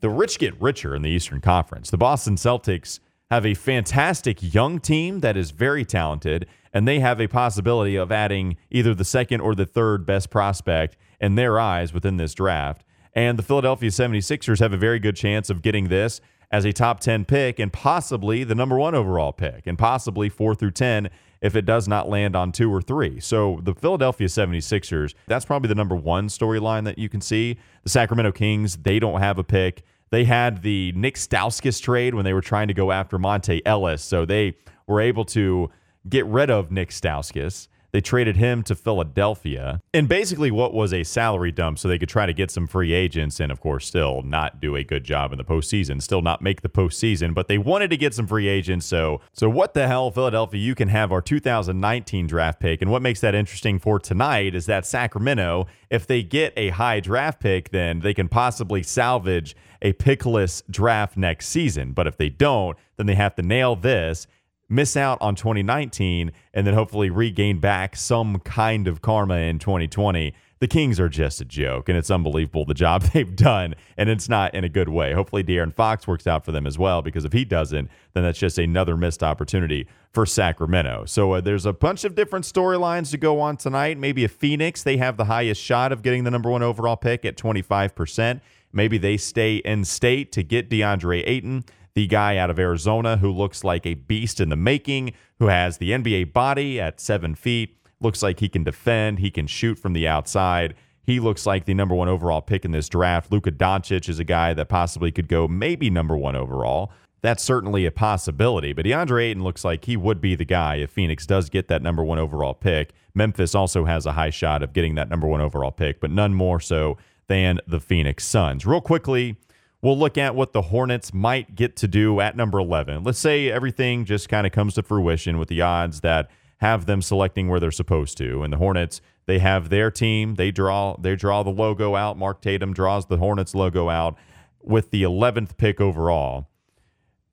the 0.00 0.10
rich 0.10 0.38
get 0.38 0.60
richer 0.60 0.94
in 0.94 1.02
the 1.02 1.10
Eastern 1.10 1.40
Conference. 1.40 1.90
The 1.90 1.96
Boston 1.96 2.36
Celtics 2.36 3.00
have 3.30 3.46
a 3.46 3.54
fantastic 3.54 4.54
young 4.54 4.78
team 4.78 5.20
that 5.20 5.36
is 5.36 5.52
very 5.52 5.84
talented, 5.84 6.46
and 6.72 6.86
they 6.86 7.00
have 7.00 7.20
a 7.20 7.28
possibility 7.28 7.96
of 7.96 8.10
adding 8.10 8.56
either 8.70 8.94
the 8.94 9.04
second 9.04 9.40
or 9.40 9.54
the 9.54 9.66
third 9.66 10.06
best 10.06 10.30
prospect 10.30 10.96
in 11.20 11.34
their 11.34 11.58
eyes 11.58 11.92
within 11.92 12.16
this 12.16 12.34
draft. 12.34 12.84
And 13.14 13.38
the 13.38 13.42
Philadelphia 13.42 13.90
76ers 13.90 14.60
have 14.60 14.72
a 14.72 14.78
very 14.78 14.98
good 14.98 15.16
chance 15.16 15.50
of 15.50 15.62
getting 15.62 15.88
this 15.88 16.20
as 16.50 16.64
a 16.64 16.72
top 16.72 17.00
10 17.00 17.24
pick 17.24 17.58
and 17.58 17.72
possibly 17.72 18.44
the 18.44 18.54
number 18.54 18.78
one 18.78 18.94
overall 18.94 19.32
pick, 19.32 19.66
and 19.66 19.78
possibly 19.78 20.28
four 20.28 20.54
through 20.54 20.70
10 20.70 21.08
if 21.40 21.56
it 21.56 21.66
does 21.66 21.88
not 21.88 22.08
land 22.08 22.36
on 22.36 22.52
two 22.52 22.72
or 22.72 22.80
three. 22.80 23.18
So 23.18 23.60
the 23.62 23.74
Philadelphia 23.74 24.28
76ers, 24.28 25.14
that's 25.26 25.44
probably 25.44 25.68
the 25.68 25.74
number 25.74 25.96
one 25.96 26.28
storyline 26.28 26.84
that 26.84 26.98
you 26.98 27.08
can 27.08 27.20
see. 27.20 27.58
The 27.82 27.90
Sacramento 27.90 28.32
Kings, 28.32 28.76
they 28.76 28.98
don't 28.98 29.20
have 29.20 29.38
a 29.38 29.44
pick. 29.44 29.82
They 30.10 30.24
had 30.24 30.62
the 30.62 30.92
Nick 30.92 31.16
Stauskas 31.16 31.82
trade 31.82 32.14
when 32.14 32.24
they 32.24 32.32
were 32.32 32.42
trying 32.42 32.68
to 32.68 32.74
go 32.74 32.92
after 32.92 33.18
Monta 33.18 33.60
Ellis. 33.66 34.02
So 34.02 34.24
they 34.24 34.56
were 34.86 35.00
able 35.00 35.24
to 35.26 35.70
get 36.08 36.26
rid 36.26 36.50
of 36.50 36.70
Nick 36.70 36.90
Stauskas. 36.90 37.68
They 37.92 38.00
traded 38.00 38.36
him 38.36 38.62
to 38.64 38.74
Philadelphia. 38.74 39.82
And 39.92 40.08
basically, 40.08 40.50
what 40.50 40.72
was 40.72 40.94
a 40.94 41.04
salary 41.04 41.52
dump 41.52 41.78
so 41.78 41.88
they 41.88 41.98
could 41.98 42.08
try 42.08 42.24
to 42.24 42.32
get 42.32 42.50
some 42.50 42.66
free 42.66 42.94
agents 42.94 43.38
and, 43.38 43.52
of 43.52 43.60
course, 43.60 43.86
still 43.86 44.22
not 44.22 44.60
do 44.60 44.76
a 44.76 44.82
good 44.82 45.04
job 45.04 45.30
in 45.30 45.36
the 45.36 45.44
postseason, 45.44 46.00
still 46.00 46.22
not 46.22 46.40
make 46.40 46.62
the 46.62 46.70
postseason. 46.70 47.34
But 47.34 47.48
they 47.48 47.58
wanted 47.58 47.90
to 47.90 47.98
get 47.98 48.14
some 48.14 48.26
free 48.26 48.48
agents. 48.48 48.86
So, 48.86 49.20
so 49.34 49.50
what 49.50 49.74
the 49.74 49.86
hell, 49.88 50.10
Philadelphia? 50.10 50.58
You 50.58 50.74
can 50.74 50.88
have 50.88 51.12
our 51.12 51.20
2019 51.20 52.26
draft 52.26 52.60
pick. 52.60 52.80
And 52.80 52.90
what 52.90 53.02
makes 53.02 53.20
that 53.20 53.34
interesting 53.34 53.78
for 53.78 53.98
tonight 53.98 54.54
is 54.54 54.64
that 54.66 54.86
Sacramento, 54.86 55.66
if 55.90 56.06
they 56.06 56.22
get 56.22 56.54
a 56.56 56.70
high 56.70 57.00
draft 57.00 57.40
pick, 57.40 57.72
then 57.72 58.00
they 58.00 58.14
can 58.14 58.28
possibly 58.28 58.82
salvage 58.82 59.54
a 59.82 59.92
pickless 59.92 60.62
draft 60.70 61.18
next 61.18 61.48
season. 61.48 61.92
But 61.92 62.06
if 62.06 62.16
they 62.16 62.30
don't, 62.30 62.78
then 62.96 63.04
they 63.04 63.16
have 63.16 63.34
to 63.34 63.42
nail 63.42 63.76
this 63.76 64.26
miss 64.72 64.96
out 64.96 65.18
on 65.20 65.34
2019 65.34 66.32
and 66.54 66.66
then 66.66 66.74
hopefully 66.74 67.10
regain 67.10 67.60
back 67.60 67.94
some 67.94 68.38
kind 68.40 68.88
of 68.88 69.02
karma 69.02 69.36
in 69.36 69.58
2020 69.58 70.34
the 70.62 70.68
Kings 70.68 71.00
are 71.00 71.08
just 71.08 71.40
a 71.40 71.44
joke, 71.44 71.88
and 71.88 71.98
it's 71.98 72.08
unbelievable 72.08 72.64
the 72.64 72.72
job 72.72 73.02
they've 73.12 73.34
done, 73.34 73.74
and 73.96 74.08
it's 74.08 74.28
not 74.28 74.54
in 74.54 74.62
a 74.62 74.68
good 74.68 74.88
way. 74.88 75.12
Hopefully, 75.12 75.42
De'Aaron 75.42 75.74
Fox 75.74 76.06
works 76.06 76.24
out 76.24 76.44
for 76.44 76.52
them 76.52 76.68
as 76.68 76.78
well, 76.78 77.02
because 77.02 77.24
if 77.24 77.32
he 77.32 77.44
doesn't, 77.44 77.90
then 78.14 78.22
that's 78.22 78.38
just 78.38 78.58
another 78.58 78.96
missed 78.96 79.24
opportunity 79.24 79.88
for 80.12 80.24
Sacramento. 80.24 81.04
So 81.06 81.32
uh, 81.32 81.40
there's 81.40 81.66
a 81.66 81.72
bunch 81.72 82.04
of 82.04 82.14
different 82.14 82.44
storylines 82.44 83.10
to 83.10 83.18
go 83.18 83.40
on 83.40 83.56
tonight. 83.56 83.98
Maybe 83.98 84.22
a 84.22 84.28
Phoenix, 84.28 84.84
they 84.84 84.98
have 84.98 85.16
the 85.16 85.24
highest 85.24 85.60
shot 85.60 85.90
of 85.90 86.00
getting 86.00 86.22
the 86.22 86.30
number 86.30 86.48
one 86.48 86.62
overall 86.62 86.96
pick 86.96 87.24
at 87.24 87.36
25%. 87.36 88.40
Maybe 88.72 88.98
they 88.98 89.16
stay 89.16 89.56
in 89.56 89.84
state 89.84 90.30
to 90.30 90.44
get 90.44 90.70
DeAndre 90.70 91.24
Ayton 91.26 91.64
the 91.94 92.06
guy 92.06 92.36
out 92.36 92.50
of 92.50 92.58
Arizona 92.58 93.18
who 93.18 93.30
looks 93.30 93.64
like 93.64 93.86
a 93.86 93.94
beast 93.94 94.40
in 94.40 94.48
the 94.48 94.56
making, 94.56 95.12
who 95.38 95.48
has 95.48 95.78
the 95.78 95.90
NBA 95.90 96.32
body 96.32 96.80
at 96.80 97.00
seven 97.00 97.34
feet, 97.34 97.76
looks 98.00 98.22
like 98.22 98.40
he 98.40 98.48
can 98.48 98.64
defend, 98.64 99.18
he 99.18 99.30
can 99.30 99.46
shoot 99.46 99.78
from 99.78 99.92
the 99.92 100.08
outside. 100.08 100.74
He 101.04 101.20
looks 101.20 101.46
like 101.46 101.64
the 101.64 101.74
number 101.74 101.94
one 101.94 102.08
overall 102.08 102.40
pick 102.40 102.64
in 102.64 102.70
this 102.70 102.88
draft. 102.88 103.32
Luka 103.32 103.50
Doncic 103.50 104.08
is 104.08 104.18
a 104.18 104.24
guy 104.24 104.54
that 104.54 104.68
possibly 104.68 105.10
could 105.10 105.28
go 105.28 105.48
maybe 105.48 105.90
number 105.90 106.16
one 106.16 106.36
overall. 106.36 106.92
That's 107.22 107.42
certainly 107.42 107.86
a 107.86 107.92
possibility, 107.92 108.72
but 108.72 108.84
DeAndre 108.84 109.30
Ayton 109.30 109.44
looks 109.44 109.64
like 109.64 109.84
he 109.84 109.96
would 109.96 110.20
be 110.20 110.34
the 110.34 110.44
guy 110.44 110.76
if 110.76 110.90
Phoenix 110.90 111.24
does 111.24 111.50
get 111.50 111.68
that 111.68 111.82
number 111.82 112.02
one 112.02 112.18
overall 112.18 112.54
pick. 112.54 112.92
Memphis 113.14 113.54
also 113.54 113.84
has 113.84 114.06
a 114.06 114.12
high 114.12 114.30
shot 114.30 114.62
of 114.62 114.72
getting 114.72 114.96
that 114.96 115.08
number 115.08 115.28
one 115.28 115.40
overall 115.40 115.70
pick, 115.70 116.00
but 116.00 116.10
none 116.10 116.34
more 116.34 116.58
so 116.58 116.96
than 117.28 117.60
the 117.66 117.78
Phoenix 117.78 118.24
Suns. 118.24 118.66
Real 118.66 118.80
quickly, 118.80 119.36
we'll 119.82 119.98
look 119.98 120.16
at 120.16 120.34
what 120.34 120.52
the 120.52 120.62
Hornets 120.62 121.12
might 121.12 121.54
get 121.54 121.76
to 121.76 121.88
do 121.88 122.20
at 122.20 122.36
number 122.36 122.58
11. 122.58 123.02
Let's 123.02 123.18
say 123.18 123.50
everything 123.50 124.04
just 124.04 124.28
kind 124.28 124.46
of 124.46 124.52
comes 124.52 124.74
to 124.74 124.82
fruition 124.82 125.38
with 125.38 125.48
the 125.48 125.60
odds 125.60 126.00
that 126.00 126.30
have 126.58 126.86
them 126.86 127.02
selecting 127.02 127.48
where 127.48 127.60
they're 127.60 127.70
supposed 127.70 128.16
to. 128.18 128.42
And 128.42 128.52
the 128.52 128.58
Hornets, 128.58 129.00
they 129.26 129.40
have 129.40 129.68
their 129.68 129.90
team. 129.90 130.36
They 130.36 130.50
draw 130.50 130.96
they 130.96 131.16
draw 131.16 131.42
the 131.42 131.50
logo 131.50 131.96
out. 131.96 132.16
Mark 132.16 132.40
Tatum 132.40 132.72
draws 132.72 133.06
the 133.06 133.18
Hornets 133.18 133.54
logo 133.54 133.88
out 133.88 134.16
with 134.62 134.90
the 134.90 135.02
11th 135.02 135.56
pick 135.56 135.80
overall. 135.80 136.48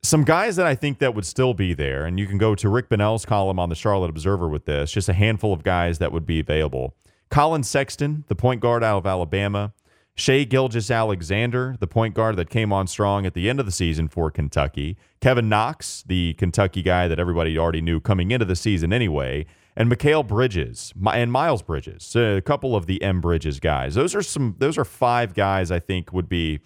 Some 0.01 0.23
guys 0.23 0.55
that 0.55 0.65
I 0.65 0.75
think 0.75 0.99
that 0.99 1.13
would 1.13 1.25
still 1.25 1.53
be 1.53 1.73
there, 1.73 2.05
and 2.05 2.17
you 2.17 2.25
can 2.25 2.37
go 2.37 2.55
to 2.55 2.69
Rick 2.69 2.87
Bonnell's 2.87 3.25
column 3.25 3.59
on 3.59 3.67
the 3.67 3.75
Charlotte 3.75 4.09
Observer 4.09 4.47
with 4.47 4.63
this, 4.63 4.93
just 4.93 5.09
a 5.09 5.13
handful 5.13 5.51
of 5.51 5.61
guys 5.61 5.99
that 5.99 6.13
would 6.13 6.25
be 6.25 6.39
available. 6.39 6.95
Collin 7.29 7.63
Sexton, 7.63 8.23
the 8.27 8.35
point 8.35 8.61
guard 8.61 8.81
out 8.81 8.99
of 8.99 9.05
Alabama. 9.05 9.73
Shai 10.15 10.43
Gilgeous-Alexander, 10.43 11.77
the 11.79 11.87
point 11.87 12.13
guard 12.13 12.35
that 12.35 12.49
came 12.49 12.73
on 12.73 12.87
strong 12.87 13.25
at 13.25 13.33
the 13.33 13.49
end 13.49 13.59
of 13.59 13.65
the 13.65 13.71
season 13.71 14.09
for 14.09 14.29
Kentucky. 14.29 14.97
Kevin 15.21 15.47
Knox, 15.47 16.03
the 16.05 16.33
Kentucky 16.33 16.81
guy 16.81 17.07
that 17.07 17.19
everybody 17.19 17.57
already 17.57 17.81
knew 17.81 18.01
coming 18.01 18.31
into 18.31 18.45
the 18.45 18.55
season 18.55 18.91
anyway. 18.91 19.45
And 19.77 19.89
Mikal 19.89 20.27
Bridges 20.27 20.93
and 21.09 21.31
Miles 21.31 21.61
Bridges, 21.61 22.13
a 22.17 22.41
couple 22.41 22.75
of 22.75 22.85
the 22.85 23.01
M 23.01 23.21
Bridges 23.21 23.61
guys. 23.61 23.95
Those 23.95 24.13
are 24.13 24.21
some. 24.21 24.55
Those 24.57 24.77
are 24.77 24.83
five 24.83 25.33
guys 25.33 25.71
I 25.71 25.79
think 25.79 26.11
would 26.11 26.27
be 26.27 26.59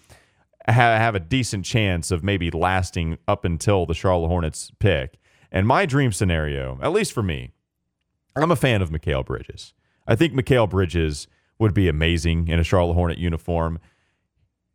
have 0.68 1.14
a 1.14 1.20
decent 1.20 1.64
chance 1.64 2.10
of 2.10 2.24
maybe 2.24 2.50
lasting 2.50 3.20
up 3.28 3.46
until 3.46 3.86
the 3.86 3.94
Charlotte 3.94 4.30
Hornets 4.30 4.72
pick. 4.80 5.20
And 5.52 5.68
my 5.68 5.86
dream 5.86 6.12
scenario, 6.12 6.80
at 6.82 6.92
least 6.92 7.14
for 7.14 7.22
me, 7.22 7.52
I'm 8.36 8.50
a 8.50 8.56
fan 8.56 8.82
of 8.82 8.90
Mikal 8.90 9.24
Bridges. 9.24 9.76
I 10.08 10.16
think 10.16 10.34
Mikal 10.34 10.68
Bridges 10.68 11.28
would 11.60 11.74
be 11.74 11.88
amazing 11.88 12.48
in 12.48 12.60
a 12.60 12.64
Charlotte 12.64 12.94
Hornet 12.94 13.18
uniform. 13.18 13.80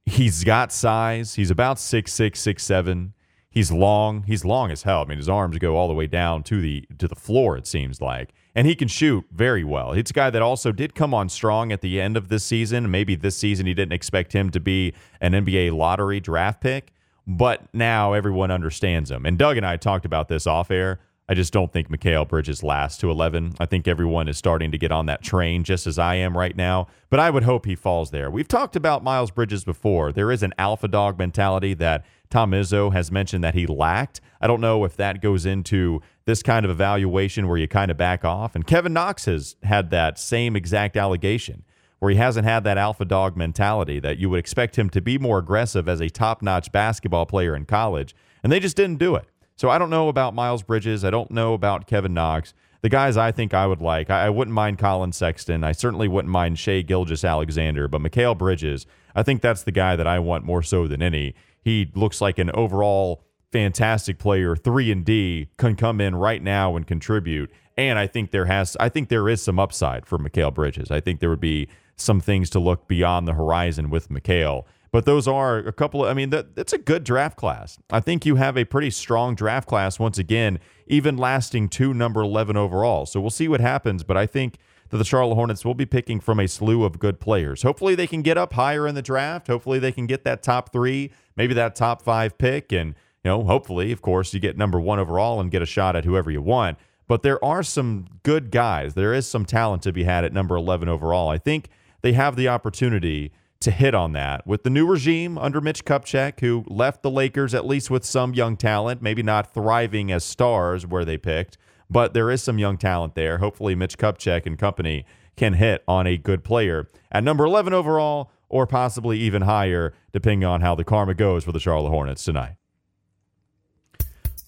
He's 0.07 0.45
got 0.45 0.73
size. 0.73 1.35
He's 1.35 1.51
about 1.51 1.79
six 1.79 2.12
six, 2.12 2.41
six 2.41 2.64
seven. 2.64 3.14
He's 3.51 3.73
long. 3.73 4.25
He's 4.25 4.45
long 4.45 4.71
as 4.71 4.83
hell. 4.83 5.03
I 5.03 5.05
mean, 5.07 5.19
his 5.19 5.29
arms 5.29 5.59
go 5.59 5.77
all 5.77 5.88
the 5.88 5.95
way 5.95 6.07
down 6.07 6.43
to 6.45 6.61
the 6.61 6.87
to 6.99 7.09
the 7.09 7.14
floor. 7.14 7.57
It 7.57 7.67
seems 7.67 8.01
like, 8.01 8.33
and 8.55 8.67
he 8.67 8.75
can 8.75 8.88
shoot 8.88 9.25
very 9.33 9.64
well. 9.64 9.93
It's 9.93 10.11
a 10.11 10.14
guy 10.14 10.31
that 10.31 10.43
also 10.43 10.71
did 10.71 10.95
come 10.95 11.14
on 11.14 11.29
strong 11.29 11.73
at 11.73 11.81
the 11.81 12.01
end 12.01 12.17
of 12.17 12.29
this 12.29 12.45
season. 12.45 12.91
Maybe 12.91 13.14
this 13.17 13.37
season 13.37 13.67
he 13.67 13.75
didn't 13.75 13.95
expect 13.95 14.33
him 14.33 14.51
to 14.51 14.61
be 14.61 14.95
an 15.21 15.33
NBA 15.33 15.77
lottery 15.77 16.21
draft 16.21 16.61
pick, 16.61 16.93
but 17.27 17.62
now 17.75 18.12
everyone 18.12 18.51
understands 18.51 19.11
him. 19.11 19.25
And 19.25 19.38
Doug 19.38 19.57
and 19.57 19.67
I 19.67 19.77
talked 19.77 20.05
about 20.05 20.29
this 20.29 20.47
off 20.47 20.71
air. 20.71 21.01
I 21.31 21.35
just 21.35 21.53
don't 21.53 21.71
think 21.71 21.91
Mikal 21.91 22.27
Bridges 22.27 22.62
lasts 22.62 22.99
to 23.01 23.11
11. 23.11 23.55
I 23.61 23.67
think 23.67 23.87
everyone 23.87 24.29
is 24.29 24.38
starting 24.38 24.71
to 24.71 24.79
get 24.79 24.91
on 24.91 25.07
that 25.07 25.23
train 25.23 25.62
just 25.62 25.87
as 25.87 25.99
I 25.99 26.14
am 26.14 26.37
right 26.37 26.57
now, 26.57 26.87
but 27.11 27.21
I 27.21 27.29
would 27.29 27.43
hope 27.43 27.67
he 27.67 27.75
falls 27.75 28.11
there. 28.11 28.31
We've 28.31 28.49
talked 28.49 28.77
about 28.77 29.05
Miles 29.05 29.31
Bridges 29.31 29.62
before. 29.62 30.11
There 30.11 30.33
is 30.33 30.43
an 30.43 30.55
alpha 30.57 30.88
dog 30.88 31.19
mentality 31.19 31.75
that 31.75 32.07
Tom 32.31 32.53
Izzo 32.53 32.93
has 32.95 33.12
mentioned 33.12 33.45
that 33.45 33.55
he 33.55 33.67
lacked. 33.67 34.23
I 34.41 34.47
don't 34.47 34.62
know 34.62 34.85
if 34.85 34.97
that 34.97 35.21
goes 35.21 35.45
into 35.45 36.01
this 36.25 36.43
kind 36.43 36.64
of 36.64 36.71
evaluation 36.71 37.47
where 37.47 37.59
you 37.59 37.69
kind 37.69 37.91
of 37.91 37.99
back 37.99 38.25
off. 38.25 38.55
And 38.55 38.67
Kevin 38.67 38.95
Knox 38.95 39.27
has 39.27 39.57
had 39.62 39.91
that 39.91 40.19
same 40.19 40.57
exact 40.57 40.97
allegation 40.97 41.64
where 41.99 42.11
he 42.11 42.17
hasn't 42.17 42.47
had 42.47 42.64
that 42.64 42.79
alpha 42.79 43.05
dog 43.05 43.37
mentality 43.37 43.99
that 43.99 44.19
you 44.19 44.31
would 44.31 44.38
expect 44.38 44.79
him 44.79 44.88
to 44.91 45.01
be 45.03 45.19
more 45.19 45.38
aggressive 45.38 45.88
as 45.88 46.01
a 46.01 46.09
top 46.09 46.41
notch 46.41 46.73
basketball 46.73 47.27
player 47.27 47.55
in 47.55 47.67
college. 47.67 48.14
And 48.43 48.53
they 48.53 48.61
just 48.61 48.77
didn't 48.77 48.99
do 48.99 49.14
it. 49.14 49.27
So 49.59 49.68
I 49.68 49.79
don't 49.79 49.90
know 49.90 50.09
about 50.09 50.37
Miles 50.37 50.62
Bridges. 50.62 51.05
I 51.05 51.11
don't 51.11 51.33
know 51.33 51.53
about 51.53 51.88
Kevin 51.88 52.14
Knox. 52.14 52.55
The 52.81 52.88
guys 52.88 53.16
I 53.16 53.33
think 53.33 53.53
I 53.53 53.66
would 53.66 53.83
like, 53.83 54.09
I, 54.09 54.31
wouldn't 54.31 54.55
mind 54.55 54.79
Collin 54.79 55.11
Sexton. 55.11 55.64
I 55.64 55.73
certainly 55.73 56.07
wouldn't 56.07 56.31
mind 56.31 56.61
Shai 56.61 56.83
Gilgeous-Alexander, 56.83 57.88
but 57.88 58.01
Mikal 58.01 58.38
Bridges, 58.38 58.87
I 59.16 59.25
think 59.25 59.42
that's 59.42 59.64
the 59.64 59.73
guy 59.73 59.97
that 59.97 60.07
I 60.07 60.21
want 60.21 60.44
more 60.44 60.62
so 60.62 60.87
than 60.87 61.03
any. 61.03 61.35
He 61.61 61.90
looks 61.97 62.21
like 62.21 62.38
an 62.38 62.53
overall 62.55 63.25
fantastic 63.51 64.21
player, 64.21 64.55
three 64.55 64.92
and 64.92 65.05
D, 65.05 65.49
can 65.57 65.75
come 65.75 66.01
in 66.01 66.14
right 66.14 66.40
now 66.40 66.77
and 66.77 66.87
contribute. 66.87 67.51
And 67.77 67.99
I 67.99 68.07
think 68.07 68.31
there 68.31 68.47
has, 68.47 68.77
I 68.79 68.88
think 68.88 69.09
there 69.09 69.29
is 69.29 69.42
some 69.42 69.59
upside 69.59 70.07
for 70.07 70.18
Mikal 70.18 70.55
Bridges. 70.55 70.92
I 70.92 71.01
think 71.01 71.18
there 71.18 71.31
would 71.31 71.40
be 71.40 71.68
some 71.97 72.21
things 72.21 72.49
to 72.51 72.61
look 72.61 72.87
beyond 72.87 73.27
the 73.27 73.35
horizon 73.35 73.90
with 73.90 74.09
Mikal. 74.09 74.66
But 74.90 75.05
those 75.05 75.29
are 75.29 75.59
a 75.59 75.72
couple 75.72 76.05
of, 76.05 76.11
I 76.11 76.14
mean, 76.14 76.31
that, 76.31 76.57
that's 76.57 76.72
a 76.72 76.79
good 76.79 77.05
draft 77.05 77.37
class. 77.37 77.79
I 77.90 78.01
think 78.01 78.24
you 78.24 78.37
have 78.37 78.57
a 78.57 78.64
pretty 78.64 78.90
strong 78.90 79.35
draft 79.35 79.68
class 79.68 79.98
once 79.98 80.18
again, 80.18 80.59
even 80.87 81.16
lasting 81.16 81.68
to 81.70 81.92
number 81.92 82.22
11 82.22 82.57
overall. 82.57 83.05
So 83.05 83.20
we'll 83.20 83.31
see 83.31 83.48
what 83.48 83.61
happens. 83.61 84.03
But 84.03 84.16
I 84.16 84.27
think 84.27 84.57
that 84.90 84.96
the 84.96 85.05
Charlotte 85.05 85.35
Hornets 85.35 85.64
will 85.64 85.74
be 85.74 85.85
picking 85.85 86.20
from 86.20 86.40
a 86.40 86.48
slew 86.48 86.85
of 86.85 86.98
good 86.98 87.20
players. 87.20 87.62
Hopefully 87.62 87.94
they 87.94 88.07
can 88.07 88.22
get 88.22 88.38
up 88.38 88.55
higher 88.55 88.87
in 88.87 88.94
the 88.94 89.03
draft. 89.03 89.46
Hopefully 89.46 89.79
they 89.79 89.92
can 89.92 90.07
get 90.07 90.24
that 90.24 90.42
top 90.42 90.72
three, 90.72 91.11
maybe 91.37 91.53
that 91.55 91.77
top 91.77 92.01
five 92.03 92.38
pick. 92.38 92.72
And, 92.72 92.94
you 93.22 93.31
know, 93.31 93.44
hopefully, 93.44 93.92
of 93.92 94.01
course, 94.01 94.33
you 94.33 94.40
get 94.40 94.57
number 94.57 94.81
one 94.81 94.98
overall 94.98 95.40
and 95.40 95.51
get 95.51 95.61
a 95.61 95.66
shot 95.66 95.96
at 95.96 96.07
whoever 96.07 96.31
you 96.31 96.40
want. 96.40 96.79
But 97.07 97.22
there 97.22 97.42
are 97.44 97.62
some 97.62 98.07
good 98.22 98.51
guys. 98.51 98.94
There 98.94 99.14
is 99.14 99.27
some 99.27 99.44
talent 99.44 99.83
to 99.83 99.92
be 99.92 100.05
had 100.05 100.24
at 100.24 100.33
number 100.33 100.57
11 100.57 100.88
overall. 100.88 101.29
I 101.29 101.38
think 101.38 101.68
they 102.03 102.12
have 102.12 102.37
the 102.37 102.48
opportunity 102.48 103.33
to 103.61 103.71
hit 103.71 103.94
on 103.94 104.12
that. 104.12 104.47
With 104.47 104.62
the 104.62 104.71
new 104.71 104.87
regime 104.87 105.37
under 105.37 105.61
Mitch 105.61 105.85
Kupchak, 105.85 106.40
who 106.40 106.64
left 106.68 107.03
the 107.03 107.11
Lakers 107.11 107.55
at 107.55 107.66
least 107.66 107.90
with 107.90 108.05
some 108.05 108.35
young 108.35 108.57
talent, 108.57 109.03
maybe 109.03 109.23
not 109.23 109.53
thriving 109.53 110.12
as 110.12 110.25
stars 110.25 110.87
where 110.87 111.05
they 111.05 111.18
picked, 111.18 111.59
but 111.90 112.14
there 112.14 112.31
is 112.31 112.42
some 112.42 112.59
young 112.59 112.77
talent 112.77 113.14
there. 113.14 113.38
Hopefully, 113.38 113.75
Mitch 113.75 113.99
Kupchak 113.99 114.47
and 114.47 114.59
company 114.59 115.05
can 115.37 115.55
hit 115.55 115.83
on 115.88 116.07
a 116.07 116.16
good 116.16 116.44
player 116.44 116.88
at 117.11 117.25
number 117.25 117.44
11 117.44 117.73
overall 117.73 118.31
or 118.49 118.66
possibly 118.66 119.18
even 119.18 119.42
higher, 119.42 119.92
depending 120.12 120.44
on 120.44 120.61
how 120.61 120.75
the 120.75 120.85
karma 120.85 121.14
goes 121.14 121.44
for 121.44 121.53
the 121.53 121.61
Charlotte 121.61 121.90
Hornets 121.90 122.25
tonight. 122.25 122.55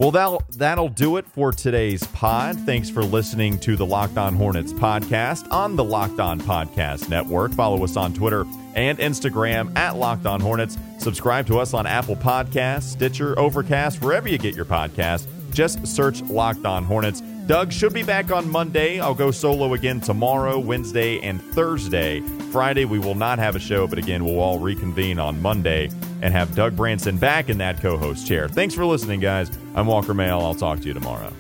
Well, 0.01 0.13
that'll, 0.13 0.43
that'll 0.57 0.89
do 0.89 1.19
it 1.19 1.27
for 1.27 1.53
today's 1.53 2.03
pod. 2.07 2.59
Thanks 2.61 2.89
for 2.89 3.05
listening 3.05 3.59
to 3.59 3.77
the 3.77 3.85
Locked 3.85 4.17
On 4.17 4.35
Hornets 4.35 4.73
podcast 4.73 5.47
on 5.53 5.77
the 5.77 5.85
Locked 5.85 6.19
On 6.19 6.41
Podcast 6.41 7.11
Network. 7.11 7.53
Follow 7.53 7.85
us 7.85 7.99
on 7.99 8.15
Twitter 8.15 8.47
and 8.75 8.99
Instagram 8.99 9.77
at 9.77 9.97
Locked 9.97 10.25
On 10.25 10.41
Hornets. 10.41 10.79
Subscribe 10.97 11.47
to 11.49 11.59
us 11.59 11.75
on 11.75 11.87
Apple 11.87 12.17
Podcasts, 12.17 12.85
Stitcher, 12.85 13.39
Overcast, 13.39 14.01
wherever 14.01 14.27
you 14.27 14.39
get 14.39 14.57
your 14.57 14.65
podcast. 14.65 15.27
Just 15.53 15.87
search 15.87 16.23
Locked 16.23 16.65
On 16.65 16.83
Hornets. 16.83 17.21
Doug 17.47 17.71
should 17.71 17.93
be 17.93 18.03
back 18.03 18.33
on 18.33 18.51
Monday. 18.51 19.01
I'll 19.01 19.13
go 19.13 19.31
solo 19.31 19.75
again 19.75 20.01
tomorrow, 20.01 20.59
Wednesday, 20.59 21.21
and 21.21 21.43
Thursday. 21.53 22.21
Friday, 22.53 22.87
we 22.87 22.99
will 22.99 23.17
not 23.17 23.39
have 23.39 23.55
a 23.55 23.61
show, 23.61 23.87
but 23.87 23.99
again, 23.99 24.25
we'll 24.25 24.41
all 24.41 24.59
reconvene 24.59 25.19
on 25.19 25.43
Monday 25.43 25.91
and 26.23 26.33
have 26.35 26.55
Doug 26.55 26.77
Branson 26.77 27.17
back 27.17 27.49
in 27.49 27.59
that 27.59 27.81
co 27.81 27.97
host 27.97 28.27
chair. 28.27 28.49
Thanks 28.49 28.75
for 28.75 28.85
listening, 28.85 29.21
guys. 29.21 29.51
I'm 29.75 29.87
Walker 29.87 30.15
Mehl. 30.15 30.43
I'll 30.43 30.55
talk 30.55 30.81
to 30.81 30.87
you 30.87 30.95
tomorrow. 30.95 31.33